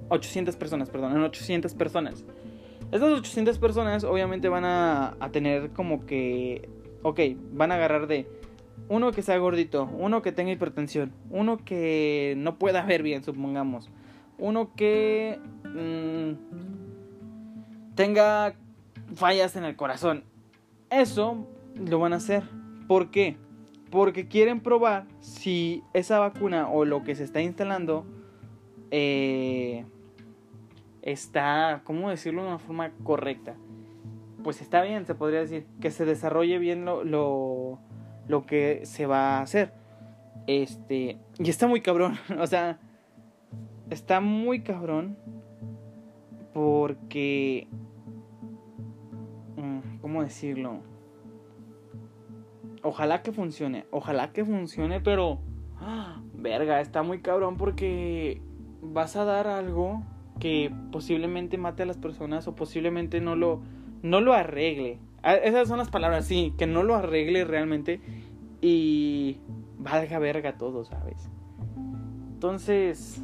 800 0.09 0.55
personas, 0.55 0.89
perdón, 0.89 1.13
en 1.13 1.23
800 1.23 1.73
personas. 1.73 2.23
Estas 2.91 3.11
800 3.11 3.57
personas 3.59 4.03
obviamente 4.03 4.47
van 4.47 4.65
a, 4.65 5.17
a 5.19 5.29
tener 5.31 5.71
como 5.71 6.05
que, 6.05 6.69
ok, 7.03 7.19
van 7.51 7.71
a 7.71 7.75
agarrar 7.75 8.07
de 8.07 8.27
uno 8.87 9.11
que 9.11 9.21
sea 9.21 9.37
gordito, 9.37 9.89
uno 9.97 10.21
que 10.21 10.31
tenga 10.31 10.51
hipertensión, 10.51 11.11
uno 11.29 11.57
que 11.65 12.35
no 12.37 12.57
pueda 12.57 12.83
ver 12.83 13.03
bien, 13.03 13.23
supongamos, 13.23 13.89
uno 14.37 14.73
que 14.75 15.39
mmm, 15.65 16.33
tenga 17.95 18.55
fallas 19.15 19.55
en 19.55 19.65
el 19.65 19.75
corazón. 19.75 20.23
Eso 20.89 21.47
lo 21.75 21.99
van 21.99 22.13
a 22.13 22.17
hacer. 22.17 22.43
¿Por 22.87 23.11
qué? 23.11 23.37
Porque 23.91 24.27
quieren 24.27 24.61
probar 24.61 25.05
si 25.19 25.83
esa 25.93 26.19
vacuna 26.19 26.69
o 26.69 26.85
lo 26.85 27.03
que 27.03 27.15
se 27.15 27.23
está 27.23 27.41
instalando 27.41 28.05
eh, 28.91 29.85
está, 31.01 31.81
¿cómo 31.83 32.09
decirlo 32.09 32.43
de 32.43 32.49
una 32.49 32.59
forma 32.59 32.91
correcta? 33.03 33.55
Pues 34.43 34.61
está 34.61 34.81
bien, 34.83 35.05
se 35.05 35.15
podría 35.15 35.41
decir, 35.41 35.65
que 35.81 35.91
se 35.91 36.05
desarrolle 36.05 36.59
bien 36.59 36.85
lo, 36.85 37.03
lo, 37.03 37.79
lo 38.27 38.45
que 38.45 38.81
se 38.85 39.05
va 39.05 39.37
a 39.37 39.41
hacer. 39.41 39.73
Este, 40.47 41.17
y 41.37 41.49
está 41.49 41.67
muy 41.67 41.81
cabrón, 41.81 42.17
o 42.39 42.47
sea, 42.47 42.79
está 43.89 44.19
muy 44.19 44.61
cabrón 44.61 45.17
porque, 46.53 47.67
mm, 49.57 49.99
¿cómo 50.01 50.23
decirlo? 50.23 50.81
Ojalá 52.81 53.21
que 53.21 53.31
funcione, 53.31 53.85
ojalá 53.91 54.31
que 54.31 54.45
funcione, 54.45 55.01
pero... 55.01 55.39
¡ah! 55.79 56.21
verga, 56.41 56.81
está 56.81 57.03
muy 57.03 57.19
cabrón 57.19 57.57
porque 57.57 58.41
vas 58.81 59.15
a 59.15 59.25
dar 59.25 59.47
algo 59.47 60.03
que 60.39 60.71
posiblemente 60.91 61.57
mate 61.57 61.83
a 61.83 61.85
las 61.85 61.97
personas 61.97 62.47
o 62.47 62.55
posiblemente 62.55 63.19
no 63.21 63.35
lo, 63.35 63.61
no 64.01 64.21
lo 64.21 64.33
arregle. 64.33 64.99
Ah, 65.21 65.35
esas 65.35 65.67
son 65.67 65.77
las 65.77 65.89
palabras, 65.89 66.25
sí, 66.25 66.53
que 66.57 66.65
no 66.65 66.83
lo 66.83 66.95
arregle 66.95 67.43
realmente 67.43 67.99
y 68.61 69.37
valga 69.77 70.19
verga 70.19 70.57
todo, 70.57 70.85
¿sabes? 70.85 71.29
Entonces, 72.33 73.21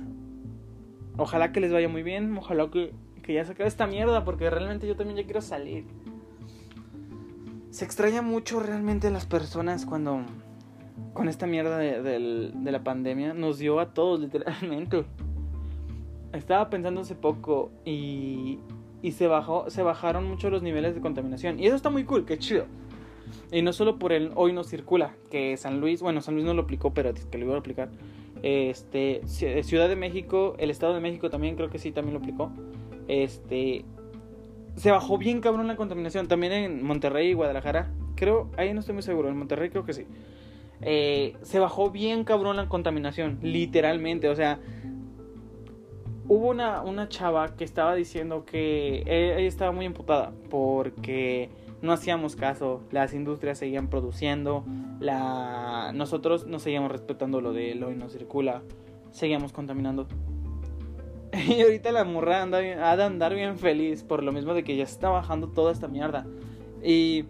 ojalá 1.17 1.53
que 1.53 1.61
les 1.61 1.71
vaya 1.71 1.87
muy 1.87 2.03
bien, 2.03 2.37
ojalá 2.37 2.69
que, 2.69 2.93
que 3.23 3.33
ya 3.33 3.45
se 3.45 3.53
acabe 3.53 3.69
esta 3.69 3.87
mierda 3.87 4.25
porque 4.25 4.49
realmente 4.49 4.87
yo 4.87 4.97
también 4.97 5.17
ya 5.17 5.23
quiero 5.23 5.41
salir. 5.41 5.85
Se 7.75 7.83
extraña 7.83 8.21
mucho 8.21 8.61
realmente 8.61 9.11
las 9.11 9.25
personas 9.25 9.85
cuando 9.85 10.21
con 11.11 11.27
esta 11.27 11.45
mierda 11.45 11.77
de, 11.77 12.53
la 12.63 12.83
pandemia 12.85 13.33
nos 13.33 13.57
dio 13.57 13.81
a 13.81 13.93
todos 13.93 14.21
literalmente. 14.21 15.03
Estaba 16.31 16.69
pensando 16.69 17.01
hace 17.01 17.15
poco 17.15 17.71
y, 17.83 18.59
y 19.01 19.11
se, 19.11 19.27
bajó, 19.27 19.69
se 19.69 19.83
bajaron 19.83 20.25
mucho 20.25 20.49
los 20.49 20.63
niveles 20.63 20.95
de 20.95 21.01
contaminación. 21.01 21.59
Y 21.59 21.65
eso 21.65 21.75
está 21.75 21.89
muy 21.89 22.05
cool, 22.05 22.23
qué 22.23 22.37
chido. 22.37 22.63
Y 23.51 23.61
no 23.61 23.73
solo 23.73 23.99
por 23.99 24.13
el 24.13 24.31
hoy 24.35 24.53
no 24.53 24.63
circula, 24.63 25.13
que 25.29 25.57
San 25.57 25.81
Luis, 25.81 26.01
bueno, 26.01 26.21
San 26.21 26.35
Luis 26.35 26.45
no 26.45 26.53
lo 26.53 26.61
aplicó, 26.61 26.93
pero 26.93 27.13
que 27.29 27.37
lo 27.37 27.43
iba 27.43 27.55
a 27.55 27.59
aplicar. 27.59 27.89
Este, 28.41 29.21
Ciudad 29.25 29.89
de 29.89 29.97
México, 29.97 30.55
el 30.59 30.69
Estado 30.69 30.93
de 30.93 31.01
México 31.01 31.29
también 31.29 31.57
creo 31.57 31.69
que 31.69 31.79
sí, 31.79 31.91
también 31.91 32.13
lo 32.13 32.19
aplicó. 32.21 32.53
Este, 33.09 33.83
se 34.75 34.91
bajó 34.91 35.17
bien 35.17 35.41
cabrón 35.41 35.67
la 35.67 35.75
contaminación. 35.75 36.27
También 36.27 36.53
en 36.53 36.83
Monterrey 36.83 37.29
y 37.29 37.33
Guadalajara. 37.33 37.91
Creo, 38.15 38.49
ahí 38.57 38.73
no 38.73 38.81
estoy 38.81 38.93
muy 38.93 39.03
seguro. 39.03 39.29
En 39.29 39.37
Monterrey 39.37 39.69
creo 39.69 39.85
que 39.85 39.93
sí. 39.93 40.05
Eh, 40.81 41.35
se 41.41 41.59
bajó 41.59 41.91
bien 41.91 42.23
cabrón 42.23 42.57
la 42.57 42.67
contaminación. 42.67 43.39
Literalmente. 43.41 44.29
O 44.29 44.35
sea, 44.35 44.59
hubo 46.27 46.49
una, 46.49 46.81
una 46.81 47.07
chava 47.07 47.55
que 47.55 47.63
estaba 47.63 47.95
diciendo 47.95 48.45
que 48.45 49.03
ella 49.05 49.47
estaba 49.47 49.71
muy 49.71 49.85
imputada. 49.85 50.33
Porque 50.49 51.49
no 51.81 51.93
hacíamos 51.93 52.35
caso. 52.35 52.81
Las 52.91 53.13
industrias 53.13 53.57
seguían 53.57 53.89
produciendo. 53.89 54.65
Nosotros 55.93 56.47
no 56.47 56.59
seguíamos 56.59 56.91
respetando 56.91 57.39
lo 57.39 57.53
de 57.53 57.75
lo 57.75 57.91
y 57.91 57.95
no 57.95 58.09
circula. 58.09 58.61
Seguíamos 59.11 59.53
contaminando. 59.53 60.07
Y 61.47 61.61
ahorita 61.61 61.91
la 61.91 62.03
morra 62.03 62.41
anda 62.41 62.57
ha 62.57 62.95
de 62.95 63.03
andar 63.03 63.33
bien 63.35 63.57
feliz 63.57 64.03
por 64.03 64.23
lo 64.23 64.31
mismo 64.31 64.53
de 64.53 64.63
que 64.63 64.75
ya 64.75 64.83
está 64.83 65.09
bajando 65.09 65.47
toda 65.47 65.71
esta 65.71 65.87
mierda. 65.87 66.25
Y 66.83 67.25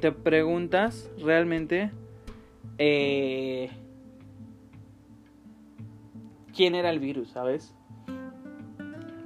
te 0.00 0.12
preguntas 0.12 1.10
realmente 1.18 1.90
eh, 2.78 3.70
quién 6.54 6.74
era 6.74 6.90
el 6.90 6.98
virus, 6.98 7.30
¿sabes? 7.30 7.74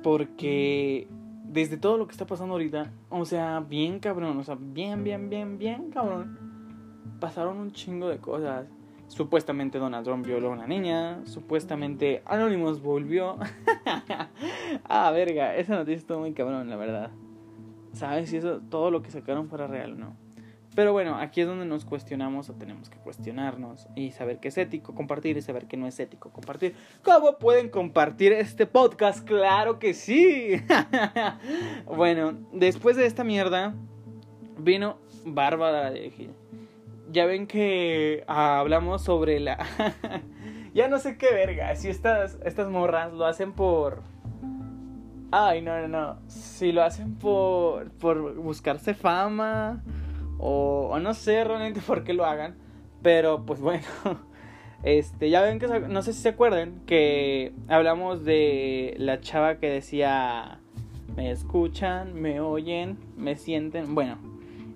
Porque 0.02 1.08
desde 1.44 1.76
todo 1.76 1.96
lo 1.96 2.06
que 2.06 2.12
está 2.12 2.26
pasando 2.26 2.54
ahorita, 2.54 2.92
o 3.10 3.24
sea, 3.24 3.60
bien 3.60 3.98
cabrón, 3.98 4.38
o 4.38 4.44
sea, 4.44 4.56
bien, 4.58 5.04
bien, 5.04 5.30
bien, 5.30 5.58
bien 5.58 5.90
cabrón, 5.90 6.38
pasaron 7.20 7.58
un 7.58 7.72
chingo 7.72 8.08
de 8.08 8.18
cosas. 8.18 8.66
Supuestamente 9.08 9.78
Donald 9.78 10.04
Trump 10.04 10.26
violó 10.26 10.48
a 10.48 10.52
una 10.52 10.66
niña. 10.66 11.20
Supuestamente 11.24 12.22
Anonymous 12.26 12.82
volvió. 12.82 13.38
ah, 14.84 15.10
verga. 15.10 15.56
Esa 15.56 15.76
noticia 15.76 15.98
estuvo 15.98 16.20
muy 16.20 16.32
cabrón, 16.32 16.68
la 16.68 16.76
verdad. 16.76 17.10
¿Sabes 17.92 18.30
si 18.30 18.38
eso, 18.38 18.60
todo 18.70 18.90
lo 18.90 19.02
que 19.02 19.10
sacaron 19.10 19.48
fuera 19.48 19.66
real 19.66 19.92
o 19.92 19.96
no? 19.96 20.24
Pero 20.74 20.92
bueno, 20.92 21.16
aquí 21.16 21.40
es 21.40 21.46
donde 21.46 21.64
nos 21.64 21.84
cuestionamos 21.84 22.50
o 22.50 22.54
tenemos 22.54 22.90
que 22.90 22.98
cuestionarnos 22.98 23.86
y 23.94 24.10
saber 24.10 24.40
qué 24.40 24.48
es 24.48 24.58
ético 24.58 24.92
compartir 24.92 25.36
y 25.36 25.42
saber 25.42 25.66
qué 25.66 25.76
no 25.76 25.86
es 25.86 26.00
ético 26.00 26.30
compartir. 26.30 26.74
¿Cómo 27.04 27.38
pueden 27.38 27.68
compartir 27.68 28.32
este 28.32 28.66
podcast? 28.66 29.24
Claro 29.24 29.78
que 29.78 29.94
sí. 29.94 30.56
bueno, 31.86 32.34
después 32.52 32.96
de 32.96 33.06
esta 33.06 33.22
mierda 33.22 33.74
vino 34.58 34.98
Bárbara 35.24 35.92
de 35.92 36.10
Gil 36.10 36.30
ya 37.10 37.26
ven 37.26 37.46
que 37.46 38.24
ah, 38.26 38.60
hablamos 38.60 39.02
sobre 39.02 39.40
la... 39.40 39.58
ya 40.74 40.88
no 40.88 40.98
sé 40.98 41.16
qué 41.16 41.32
verga, 41.32 41.74
si 41.76 41.88
estas, 41.88 42.38
estas 42.44 42.68
morras 42.68 43.12
lo 43.12 43.26
hacen 43.26 43.52
por... 43.52 44.02
Ay, 45.30 45.62
no, 45.62 45.80
no, 45.80 45.88
no. 45.88 46.18
Si 46.28 46.70
lo 46.70 46.82
hacen 46.82 47.16
por, 47.16 47.90
por 47.92 48.34
buscarse 48.36 48.94
fama 48.94 49.82
o, 50.38 50.90
o 50.92 50.98
no 51.00 51.12
sé 51.12 51.42
realmente 51.42 51.80
por 51.80 52.04
qué 52.04 52.14
lo 52.14 52.24
hagan. 52.24 52.56
Pero 53.02 53.44
pues 53.44 53.60
bueno, 53.60 53.84
este, 54.84 55.30
ya 55.30 55.42
ven 55.42 55.58
que 55.58 55.66
no 55.66 56.02
sé 56.02 56.12
si 56.12 56.22
se 56.22 56.28
acuerdan 56.30 56.80
que 56.86 57.52
hablamos 57.68 58.24
de 58.24 58.94
la 58.98 59.20
chava 59.20 59.56
que 59.56 59.68
decía 59.68 60.60
me 61.16 61.30
escuchan, 61.30 62.14
me 62.14 62.40
oyen, 62.40 62.98
me 63.16 63.36
sienten. 63.36 63.94
Bueno, 63.94 64.18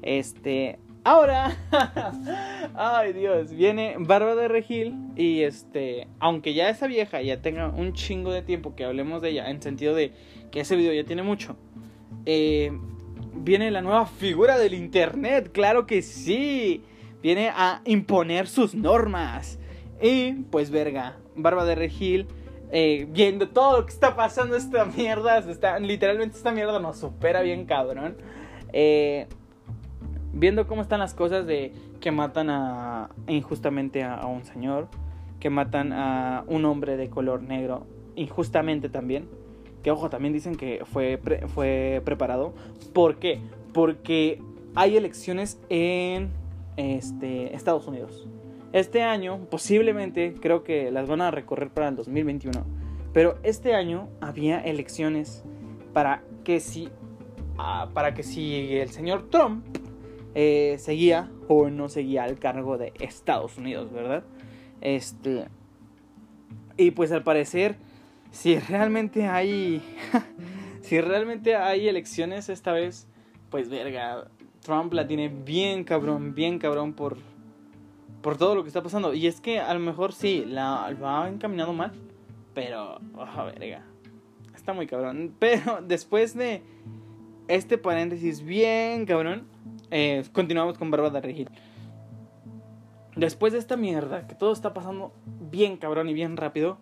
este, 0.03 0.79
Ahora, 1.09 1.57
ay 2.75 3.15
Dios, 3.15 3.55
viene 3.55 3.97
Barba 3.99 4.35
de 4.35 4.47
Regil 4.47 4.95
y 5.17 5.41
este, 5.41 6.07
aunque 6.21 6.53
ya 6.53 6.69
esa 6.69 6.87
vieja 6.87 7.23
ya 7.23 7.41
tenga 7.41 7.71
un 7.71 7.95
chingo 7.95 8.31
de 8.31 8.43
tiempo 8.43 8.77
que 8.77 8.85
hablemos 8.85 9.23
de 9.23 9.31
ella, 9.31 9.49
en 9.49 9.63
sentido 9.63 9.95
de 9.95 10.13
que 10.51 10.61
ese 10.61 10.77
video 10.77 10.93
ya 10.93 11.05
tiene 11.05 11.23
mucho, 11.23 11.57
eh, 12.27 12.79
viene 13.33 13.71
la 13.71 13.81
nueva 13.81 14.05
figura 14.05 14.59
del 14.59 14.75
Internet, 14.75 15.51
claro 15.51 15.87
que 15.87 16.03
sí, 16.03 16.85
viene 17.23 17.53
a 17.57 17.81
imponer 17.87 18.47
sus 18.47 18.75
normas. 18.75 19.59
Y 20.03 20.33
pues 20.51 20.71
verga, 20.71 21.17
Barba 21.35 21.65
de 21.65 21.75
Regil, 21.75 22.27
eh, 22.71 23.07
viendo 23.09 23.49
todo 23.49 23.79
lo 23.81 23.87
que 23.87 23.95
está 23.95 24.15
pasando 24.15 24.57
esta 24.57 24.85
mierda, 24.85 25.39
está, 25.39 25.79
literalmente 25.79 26.37
esta 26.37 26.53
mierda 26.53 26.79
nos 26.81 26.99
supera 26.99 27.41
bien 27.41 27.65
cabrón. 27.65 28.19
Eh, 28.75 29.27
viendo 30.33 30.67
cómo 30.67 30.83
están 30.83 31.01
las 31.01 31.15
cosas 31.15 31.47
de 31.47 31.73
que 32.01 32.11
matan 32.11 32.51
a 32.51 33.11
injustamente 33.27 34.05
a, 34.05 34.27
un 34.27 34.45
señor, 34.45 34.89
que 35.41 35.51
matan 35.51 35.93
a 35.93 36.45
un 36.47 36.65
hombre 36.65 36.97
de 36.97 37.09
color 37.11 37.43
negro 37.43 37.87
injustamente 38.17 38.89
también, 38.89 39.29
que 39.83 39.91
ojo, 39.91 40.11
también 40.11 40.33
dicen 40.33 40.57
que 40.57 40.83
fue, 40.85 41.21
fue 41.55 42.03
preparado. 42.05 42.53
¿Por 42.93 43.17
qué? 43.17 43.41
Porque 43.73 44.43
hay 44.75 44.97
elecciones 44.97 45.61
en 45.69 46.31
este, 46.77 47.55
Estados 47.55 47.87
Unidos. 47.87 48.27
Este 48.73 49.03
año, 49.03 49.47
posiblemente, 49.51 50.35
creo 50.41 50.63
que 50.63 50.91
las 50.91 51.09
van 51.09 51.21
a 51.21 51.31
recorrer 51.31 51.71
para 51.71 51.89
el 51.89 51.97
2021. 51.97 52.65
Pero 53.13 53.39
este 53.43 53.75
año 53.75 54.09
había 54.21 54.61
elecciones 54.61 55.43
para 55.93 56.23
que 56.45 56.61
si, 56.61 56.89
ah, 57.57 57.89
para 57.95 58.15
que 58.15 58.23
si 58.23 58.77
el 58.77 58.91
señor 58.91 59.31
Trump 59.31 59.78
eh, 60.35 60.77
seguía 60.79 61.31
o 61.49 61.71
no 61.71 61.89
seguía 61.89 62.25
al 62.25 62.39
cargo 62.39 62.79
de 62.79 62.93
Estados 63.01 63.59
Unidos, 63.59 63.93
¿verdad? 63.93 64.25
Este. 64.81 65.47
Y 66.77 66.93
pues 66.93 67.11
al 67.13 67.25
parecer, 67.25 67.77
si 68.31 68.59
realmente 68.59 69.27
hay. 69.27 69.83
si 70.83 71.01
realmente 71.01 71.57
hay 71.57 71.89
elecciones 71.89 72.49
esta 72.49 72.73
vez, 72.73 73.07
pues 73.51 73.69
verga. 73.69 74.29
Trump 74.61 74.93
la 74.93 75.07
tiene 75.07 75.29
bien 75.29 75.85
cabrón, 75.85 76.35
bien 76.35 76.59
cabrón 76.59 76.93
por, 76.93 77.17
por 78.23 78.37
todo 78.37 78.55
lo 78.55 78.63
que 78.63 78.69
está 78.69 78.83
pasando. 78.83 79.15
Y 79.15 79.27
es 79.27 79.41
que 79.41 79.61
a 79.61 79.73
lo 79.73 79.81
mejor 79.81 80.13
sí, 80.13 80.45
la, 80.47 80.95
va 81.03 81.29
encaminado 81.29 81.73
mal, 81.73 81.93
pero, 82.55 83.01
oh, 83.17 83.45
verga, 83.47 83.83
está 84.55 84.73
muy 84.73 84.87
cabrón. 84.87 85.35
Pero 85.39 85.81
después 85.83 86.35
de 86.35 86.63
este 87.47 87.79
paréntesis 87.79 88.43
bien 88.43 89.07
cabrón, 89.07 89.47
eh, 89.91 90.25
continuamos 90.33 90.79
con 90.79 90.91
Bárbara 90.91 91.21
Regil. 91.21 91.51
Después 93.17 93.53
de 93.53 93.59
esta 93.59 93.77
mierda, 93.77 94.27
que 94.27 94.35
todo 94.35 94.53
está 94.53 94.73
pasando 94.73 95.13
bien 95.25 95.77
cabrón 95.77 96.09
y 96.09 96.15
bien 96.15 96.37
rápido, 96.37 96.79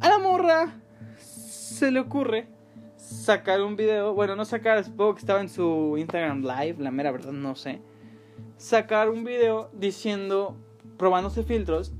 a 0.00 0.08
la 0.08 0.18
morra 0.18 0.80
se 1.18 1.90
le 1.90 2.00
ocurre 2.00 2.48
sacar 2.96 3.62
un 3.62 3.76
video, 3.76 4.14
bueno, 4.14 4.36
no 4.36 4.44
sacar, 4.44 4.82
supongo 4.84 5.14
que 5.14 5.20
estaba 5.20 5.40
en 5.40 5.48
su 5.48 5.96
Instagram 5.98 6.42
Live, 6.42 6.76
la 6.78 6.90
mera 6.90 7.10
verdad 7.10 7.32
no 7.32 7.54
sé, 7.54 7.80
sacar 8.56 9.10
un 9.10 9.24
video 9.24 9.70
diciendo, 9.74 10.56
probándose 10.96 11.42
filtros, 11.42 11.92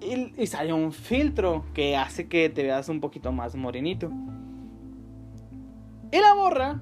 y, 0.00 0.32
y 0.40 0.46
salió 0.46 0.76
un 0.76 0.92
filtro 0.92 1.64
que 1.74 1.96
hace 1.96 2.28
que 2.28 2.48
te 2.48 2.62
veas 2.62 2.88
un 2.88 3.00
poquito 3.00 3.32
más 3.32 3.54
morenito. 3.54 4.10
Y 6.10 6.18
la 6.18 6.34
morra, 6.34 6.80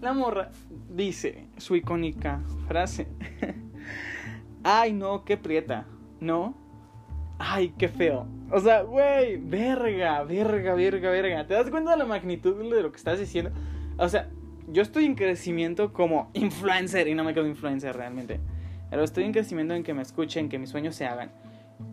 la 0.00 0.12
morra 0.12 0.50
dice 0.88 1.46
su 1.56 1.76
icónica 1.76 2.40
frase. 2.66 3.06
Ay, 4.62 4.92
no, 4.92 5.24
qué 5.24 5.36
prieta. 5.36 5.86
¿No? 6.20 6.54
Ay, 7.38 7.74
qué 7.78 7.88
feo. 7.88 8.26
O 8.50 8.60
sea, 8.60 8.82
güey, 8.82 9.36
verga, 9.36 10.22
verga, 10.24 10.74
verga, 10.74 11.10
verga. 11.10 11.46
¿Te 11.46 11.54
das 11.54 11.70
cuenta 11.70 11.92
de 11.92 11.98
la 11.98 12.04
magnitud 12.04 12.56
de 12.70 12.82
lo 12.82 12.90
que 12.90 12.98
estás 12.98 13.18
diciendo? 13.18 13.50
O 13.96 14.08
sea, 14.08 14.28
yo 14.68 14.82
estoy 14.82 15.04
en 15.04 15.14
crecimiento 15.14 15.92
como 15.92 16.30
influencer 16.34 17.08
y 17.08 17.14
no 17.14 17.24
me 17.24 17.32
quedo 17.32 17.46
influencer 17.46 17.96
realmente. 17.96 18.40
Pero 18.90 19.04
estoy 19.04 19.24
en 19.24 19.32
crecimiento 19.32 19.74
en 19.74 19.82
que 19.82 19.94
me 19.94 20.02
escuchen, 20.02 20.48
que 20.48 20.58
mis 20.58 20.70
sueños 20.70 20.94
se 20.94 21.06
hagan. 21.06 21.30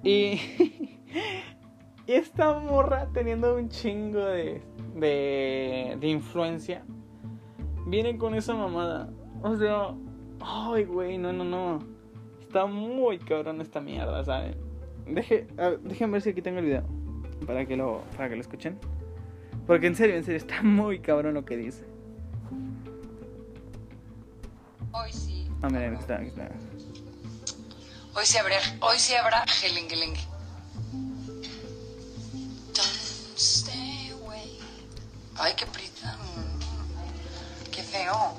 Y, 0.04 0.40
y 2.08 2.12
esta 2.12 2.60
morra 2.60 3.08
teniendo 3.14 3.56
un 3.56 3.70
chingo 3.70 4.26
de, 4.26 4.62
de, 4.96 5.98
de 6.00 6.08
influencia, 6.08 6.84
viene 7.88 8.18
con 8.18 8.36
esa 8.36 8.54
mamada. 8.54 9.10
O 9.42 9.56
sea, 9.56 9.96
ay, 10.42 10.86
güey, 10.86 11.18
no, 11.18 11.34
no, 11.34 11.44
no. 11.44 11.80
Está 12.42 12.66
muy 12.66 13.18
cabrón 13.20 13.62
esta 13.62 13.82
mierda, 13.82 14.24
¿saben? 14.24 14.56
Deje, 15.06 15.48
déjenme 15.84 16.14
ver 16.14 16.22
si 16.22 16.30
aquí 16.30 16.42
tengo 16.42 16.60
el 16.60 16.66
video. 16.66 16.84
Para 17.46 17.66
que 17.66 17.76
lo, 17.76 18.04
para 18.16 18.30
que 18.30 18.36
lo 18.36 18.42
escuchen. 18.42 18.78
Porque 19.66 19.88
en 19.88 19.96
serio, 19.96 20.16
en 20.16 20.24
serio, 20.24 20.38
está 20.38 20.62
muy 20.64 21.00
cabrón 21.00 21.34
lo 21.34 21.46
que 21.46 21.58
dice. 21.58 21.86
Hoy 24.92 25.12
sí. 25.12 25.48
Ah, 25.62 25.70
miren, 25.70 25.94
aquí 25.94 26.02
está, 26.02 26.16
aquí 26.16 26.28
está. 26.28 26.50
Hoy 28.16 28.26
sí 28.26 28.38
habrá, 28.38 28.56
hoy 28.82 28.98
sí 28.98 29.14
habrá 29.14 29.46
gelingelingue. 29.48 30.22
Don't 32.74 33.38
stay 33.38 34.10
away. 34.12 34.60
Ay, 35.38 35.54
qué 35.56 35.66
prisa. 35.68 35.87
Feo. 37.98 38.38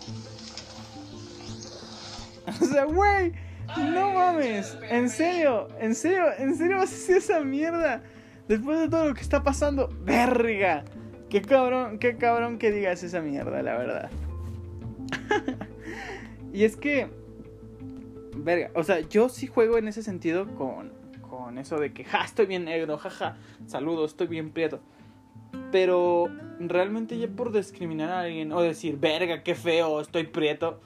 O 2.62 2.64
sea, 2.64 2.84
güey, 2.84 3.32
no 3.76 4.12
mames. 4.14 4.78
En 4.88 5.10
serio, 5.10 5.68
en 5.78 5.94
serio, 5.94 6.24
en 6.38 6.56
serio 6.56 6.78
vas 6.78 6.90
a 6.90 6.94
hacer 6.94 7.16
esa 7.18 7.40
mierda. 7.40 8.02
Después 8.48 8.80
de 8.80 8.88
todo 8.88 9.08
lo 9.08 9.14
que 9.14 9.20
está 9.20 9.42
pasando, 9.42 9.90
verga. 10.00 10.84
Qué 11.28 11.42
cabrón, 11.42 11.98
qué 11.98 12.16
cabrón 12.16 12.56
que 12.56 12.72
digas 12.72 13.02
esa 13.02 13.20
mierda, 13.20 13.62
la 13.62 13.76
verdad. 13.76 14.10
y 16.54 16.64
es 16.64 16.76
que, 16.76 17.10
verga, 18.34 18.70
o 18.74 18.82
sea, 18.82 19.00
yo 19.00 19.28
sí 19.28 19.46
juego 19.46 19.76
en 19.76 19.88
ese 19.88 20.02
sentido 20.02 20.46
con, 20.54 20.90
con 21.28 21.58
eso 21.58 21.78
de 21.78 21.92
que, 21.92 22.04
ja, 22.04 22.24
estoy 22.24 22.46
bien 22.46 22.64
negro, 22.64 22.96
jaja, 22.96 23.36
saludos, 23.66 24.12
estoy 24.12 24.28
bien 24.28 24.50
prieto. 24.52 24.80
Pero 25.70 26.28
realmente 26.58 27.18
ya 27.18 27.28
por 27.28 27.52
discriminar 27.52 28.10
a 28.10 28.20
alguien 28.20 28.52
o 28.52 28.60
decir, 28.60 28.98
verga, 28.98 29.42
qué 29.42 29.54
feo, 29.54 30.00
estoy 30.00 30.24
prieto, 30.24 30.80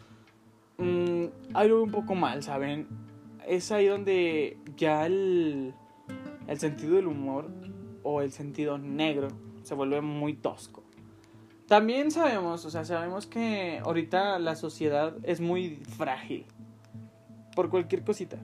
mmm, 0.78 1.26
algo 1.54 1.82
un 1.82 1.90
poco 1.90 2.14
mal, 2.14 2.42
¿saben? 2.42 2.88
Es 3.46 3.72
ahí 3.72 3.86
donde 3.86 4.58
ya 4.76 5.06
el, 5.06 5.74
el 6.46 6.58
sentido 6.58 6.96
del 6.96 7.06
humor 7.06 7.48
o 8.02 8.22
el 8.22 8.32
sentido 8.32 8.78
negro 8.78 9.28
se 9.62 9.74
vuelve 9.74 10.00
muy 10.00 10.34
tosco. 10.34 10.82
También 11.66 12.10
sabemos, 12.10 12.64
o 12.66 12.70
sea, 12.70 12.84
sabemos 12.84 13.26
que 13.26 13.80
ahorita 13.82 14.38
la 14.38 14.56
sociedad 14.56 15.14
es 15.22 15.40
muy 15.40 15.76
frágil. 15.96 16.44
Por 17.54 17.70
cualquier 17.70 18.04
cosita. 18.04 18.36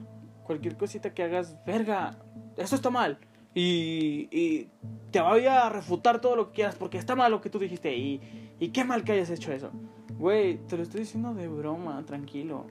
Cualquier 0.43 0.77
cosita 0.77 1.13
que 1.13 1.23
hagas, 1.23 1.55
verga, 1.65 2.17
eso 2.57 2.75
está 2.75 2.89
mal. 2.89 3.19
Y, 3.53 4.67
te 5.11 5.21
voy 5.21 5.45
a 5.47 5.69
refutar 5.69 6.21
todo 6.21 6.35
lo 6.35 6.47
que 6.47 6.53
quieras 6.53 6.75
porque 6.75 6.97
está 6.97 7.15
mal 7.15 7.31
lo 7.31 7.41
que 7.41 7.49
tú 7.49 7.59
dijiste. 7.59 7.95
Y, 7.95 8.21
y 8.59 8.69
qué 8.69 8.83
mal 8.83 9.03
que 9.03 9.13
hayas 9.13 9.29
hecho 9.29 9.51
eso. 9.51 9.71
Güey, 10.17 10.57
te 10.67 10.77
lo 10.77 10.83
estoy 10.83 11.01
diciendo 11.01 11.33
de 11.33 11.47
broma, 11.47 12.03
tranquilo. 12.05 12.65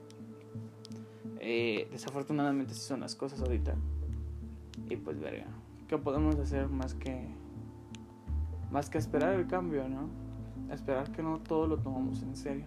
Eh, 1.39 1.87
desafortunadamente 1.91 2.73
sí 2.73 2.81
son 2.81 3.01
las 3.01 3.15
cosas 3.15 3.41
ahorita. 3.41 3.75
Y 4.89 4.95
pues 4.95 5.19
verga, 5.19 5.47
¿qué 5.87 5.97
podemos 5.97 6.35
hacer 6.35 6.67
más 6.67 6.93
que 6.93 7.27
más 8.71 8.89
que 8.89 8.97
esperar 8.97 9.33
el 9.33 9.47
cambio, 9.47 9.87
¿no? 9.87 10.09
Esperar 10.71 11.11
que 11.11 11.23
no 11.23 11.39
todo 11.39 11.65
lo 11.65 11.77
tomamos 11.77 12.21
en 12.21 12.35
serio. 12.35 12.65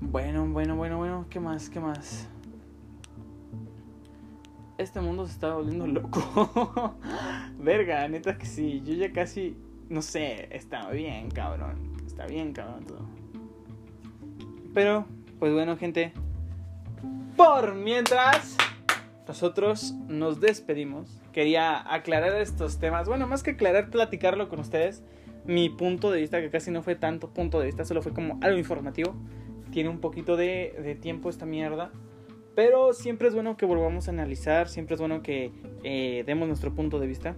Bueno, 0.00 0.46
bueno, 0.48 0.76
bueno, 0.76 0.98
bueno, 0.98 1.26
¿qué 1.30 1.40
más? 1.40 1.70
¿Qué 1.70 1.80
más? 1.80 2.28
Este 4.82 5.00
mundo 5.00 5.26
se 5.26 5.34
está 5.34 5.54
volviendo 5.54 5.86
loco. 5.86 6.96
Verga, 7.58 8.08
neta 8.08 8.36
que 8.36 8.46
sí. 8.46 8.82
Yo 8.84 8.94
ya 8.94 9.12
casi, 9.12 9.56
no 9.88 10.02
sé, 10.02 10.48
está 10.50 10.90
bien, 10.90 11.30
cabrón. 11.30 11.92
Está 12.04 12.26
bien, 12.26 12.52
cabrón. 12.52 12.84
Pero, 14.74 15.06
pues 15.38 15.52
bueno, 15.52 15.76
gente. 15.76 16.12
Por 17.36 17.76
mientras, 17.76 18.56
nosotros 19.28 19.94
nos 20.08 20.40
despedimos. 20.40 21.20
Quería 21.32 21.94
aclarar 21.94 22.34
estos 22.40 22.80
temas. 22.80 23.06
Bueno, 23.06 23.28
más 23.28 23.44
que 23.44 23.52
aclarar, 23.52 23.88
platicarlo 23.88 24.48
con 24.48 24.58
ustedes. 24.58 25.04
Mi 25.44 25.68
punto 25.68 26.10
de 26.10 26.20
vista, 26.20 26.40
que 26.40 26.50
casi 26.50 26.72
no 26.72 26.82
fue 26.82 26.96
tanto 26.96 27.30
punto 27.30 27.60
de 27.60 27.66
vista, 27.66 27.84
solo 27.84 28.02
fue 28.02 28.12
como 28.12 28.40
algo 28.42 28.58
informativo. 28.58 29.14
Tiene 29.70 29.90
un 29.90 30.00
poquito 30.00 30.36
de 30.36 30.98
tiempo 31.00 31.30
esta 31.30 31.46
mierda. 31.46 31.92
Pero 32.54 32.92
siempre 32.92 33.28
es 33.28 33.34
bueno 33.34 33.56
que 33.56 33.64
volvamos 33.64 34.08
a 34.08 34.10
analizar, 34.10 34.68
siempre 34.68 34.94
es 34.94 35.00
bueno 35.00 35.22
que 35.22 35.52
eh, 35.84 36.22
demos 36.26 36.48
nuestro 36.48 36.74
punto 36.74 36.98
de 36.98 37.06
vista. 37.06 37.34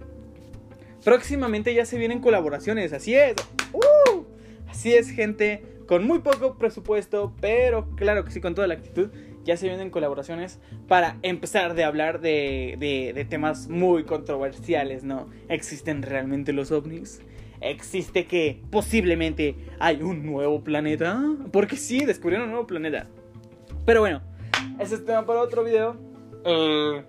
Próximamente 1.03 1.73
ya 1.73 1.85
se 1.85 1.97
vienen 1.97 2.19
colaboraciones, 2.19 2.91
así 2.91 3.15
es. 3.15 3.35
¡Uh! 3.73 4.23
Así 4.67 4.93
es, 4.93 5.09
gente, 5.09 5.63
con 5.87 6.05
muy 6.05 6.19
poco 6.19 6.57
presupuesto, 6.57 7.33
pero 7.39 7.89
claro 7.95 8.25
que 8.25 8.31
sí, 8.31 8.41
con 8.41 8.55
toda 8.55 8.67
la 8.67 8.73
actitud. 8.73 9.09
Ya 9.45 9.55
se 9.55 9.67
vienen 9.67 9.91
colaboraciones 9.91 10.59
para 10.87 11.17
empezar 11.21 11.75
de 11.75 11.83
hablar 11.83 12.19
de, 12.19 12.75
de, 12.79 13.13
de 13.13 13.25
temas 13.25 13.69
muy 13.69 14.03
controversiales, 14.03 15.03
¿no? 15.03 15.29
¿Existen 15.47 16.01
realmente 16.01 16.51
los 16.51 16.71
ovnis? 16.71 17.21
¿Existe 17.61 18.25
que 18.25 18.61
posiblemente 18.71 19.55
hay 19.79 20.01
un 20.01 20.25
nuevo 20.25 20.63
planeta? 20.63 21.23
Porque 21.51 21.77
sí, 21.77 22.03
descubrieron 22.03 22.45
un 22.47 22.51
nuevo 22.53 22.67
planeta. 22.67 23.07
Pero 23.85 24.01
bueno, 24.01 24.23
ese 24.79 24.95
es 24.95 25.05
tema 25.05 25.25
para 25.25 25.41
otro 25.41 25.63
video. 25.63 25.95
Eh, 26.45 27.03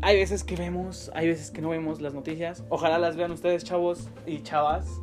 hay 0.00 0.16
veces 0.16 0.42
que 0.42 0.56
vemos, 0.56 1.10
hay 1.14 1.28
veces 1.28 1.50
que 1.50 1.62
no 1.62 1.70
vemos 1.70 2.00
las 2.00 2.12
noticias. 2.12 2.64
Ojalá 2.68 2.98
las 2.98 3.16
vean 3.16 3.30
ustedes, 3.30 3.64
chavos 3.64 4.08
y 4.26 4.42
chavas. 4.42 5.00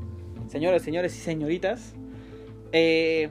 Señores, 0.48 0.82
señores 0.82 1.16
y 1.16 1.20
señoritas. 1.20 1.94
Eh, 2.72 3.30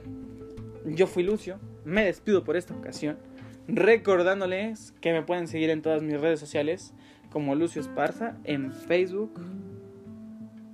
yo 0.85 1.05
fui 1.05 1.23
Lucio. 1.23 1.59
Me 1.85 2.05
despido 2.05 2.43
por 2.43 2.57
esta 2.57 2.73
ocasión. 2.73 3.17
Recordándoles 3.67 4.93
que 4.99 5.13
me 5.13 5.21
pueden 5.21 5.47
seguir 5.47 5.69
en 5.69 5.81
todas 5.81 6.01
mis 6.01 6.19
redes 6.19 6.39
sociales. 6.39 6.93
Como 7.31 7.55
Lucio 7.55 7.81
Esparza. 7.81 8.37
En 8.45 8.73
Facebook. 8.73 9.39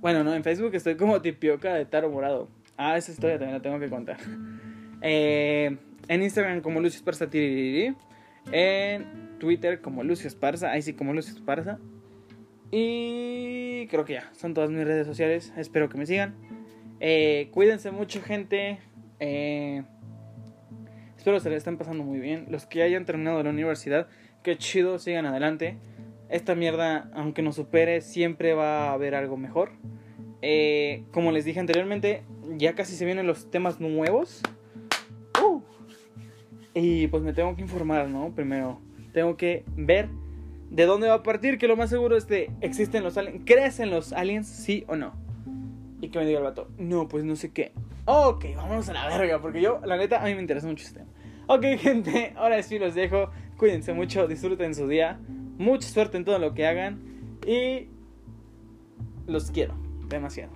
Bueno, 0.00 0.24
no, 0.24 0.34
en 0.34 0.44
Facebook 0.44 0.74
estoy 0.74 0.96
como 0.96 1.20
Tipioca 1.20 1.74
de 1.74 1.84
Taro 1.84 2.10
Morado. 2.10 2.48
Ah, 2.76 2.96
esa 2.96 3.12
historia 3.12 3.38
también 3.38 3.54
la 3.54 3.62
tengo 3.62 3.78
que 3.78 3.90
contar. 3.90 4.18
Eh, 5.02 5.76
en 6.08 6.22
Instagram 6.22 6.60
como 6.60 6.80
Lucio 6.80 6.98
Esparza. 6.98 7.28
En 8.52 9.38
Twitter 9.38 9.80
como 9.80 10.04
Lucio 10.04 10.28
Esparza. 10.28 10.70
Ahí 10.70 10.82
sí 10.82 10.94
como 10.94 11.12
Lucio 11.12 11.34
Esparza. 11.34 11.78
Y 12.70 13.86
creo 13.88 14.04
que 14.04 14.14
ya. 14.14 14.30
Son 14.34 14.54
todas 14.54 14.70
mis 14.70 14.84
redes 14.84 15.06
sociales. 15.06 15.52
Espero 15.56 15.88
que 15.88 15.98
me 15.98 16.06
sigan. 16.06 16.34
Eh, 17.00 17.48
cuídense 17.52 17.90
mucho 17.90 18.22
gente. 18.22 18.78
Eh, 19.20 19.82
espero 21.16 21.40
se 21.40 21.50
les 21.50 21.58
estén 21.58 21.78
pasando 21.78 22.04
muy 22.04 22.18
bien. 22.18 22.46
Los 22.50 22.66
que 22.66 22.82
hayan 22.82 23.04
terminado 23.04 23.42
la 23.42 23.50
universidad. 23.50 24.08
Que 24.42 24.56
chido. 24.56 24.98
Sigan 24.98 25.26
adelante. 25.26 25.78
Esta 26.28 26.56
mierda, 26.56 27.08
aunque 27.14 27.42
nos 27.42 27.54
supere, 27.54 28.00
siempre 28.00 28.54
va 28.54 28.88
a 28.88 28.92
haber 28.92 29.14
algo 29.14 29.36
mejor. 29.36 29.70
Eh, 30.42 31.04
como 31.12 31.30
les 31.32 31.44
dije 31.44 31.60
anteriormente, 31.60 32.24
ya 32.56 32.74
casi 32.74 32.96
se 32.96 33.04
vienen 33.04 33.26
los 33.26 33.50
temas 33.50 33.80
nuevos. 33.80 34.42
Y 36.78 37.06
pues 37.06 37.22
me 37.22 37.32
tengo 37.32 37.56
que 37.56 37.62
informar, 37.62 38.06
¿no? 38.10 38.34
Primero, 38.34 38.78
tengo 39.14 39.38
que 39.38 39.64
ver 39.76 40.10
de 40.70 40.84
dónde 40.84 41.08
va 41.08 41.14
a 41.14 41.22
partir, 41.22 41.56
que 41.56 41.68
lo 41.68 41.76
más 41.76 41.88
seguro 41.88 42.18
es 42.18 42.28
de, 42.28 42.50
¿existen 42.60 43.02
los 43.02 43.16
aliens? 43.16 43.42
¿Crees 43.46 43.80
en 43.80 43.88
los 43.88 44.12
aliens, 44.12 44.46
sí 44.46 44.84
o 44.86 44.94
no? 44.94 45.14
Y 46.02 46.10
que 46.10 46.18
me 46.18 46.26
diga 46.26 46.38
el 46.38 46.44
vato, 46.44 46.68
no, 46.76 47.08
pues 47.08 47.24
no 47.24 47.34
sé 47.34 47.50
qué. 47.50 47.72
Ok, 48.04 48.44
vámonos 48.54 48.90
a 48.90 48.92
la 48.92 49.08
verga, 49.08 49.40
porque 49.40 49.62
yo, 49.62 49.80
la 49.86 49.96
neta, 49.96 50.20
a 50.20 50.26
mí 50.26 50.34
me 50.34 50.42
interesa 50.42 50.66
mucho 50.66 50.84
este 50.84 50.98
tema. 50.98 51.10
Ok, 51.46 51.62
gente, 51.78 52.34
ahora 52.36 52.62
sí 52.62 52.78
los 52.78 52.94
dejo. 52.94 53.30
Cuídense 53.56 53.94
mucho, 53.94 54.28
disfruten 54.28 54.74
su 54.74 54.86
día. 54.86 55.18
Mucha 55.56 55.88
suerte 55.88 56.18
en 56.18 56.26
todo 56.26 56.38
lo 56.38 56.52
que 56.52 56.66
hagan. 56.66 57.00
Y 57.46 57.88
los 59.26 59.50
quiero 59.50 59.74
demasiado. 60.10 60.52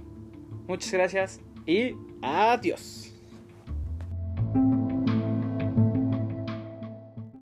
Muchas 0.69 0.93
gracias 0.93 1.41
y 1.65 1.95
adiós. 2.21 3.10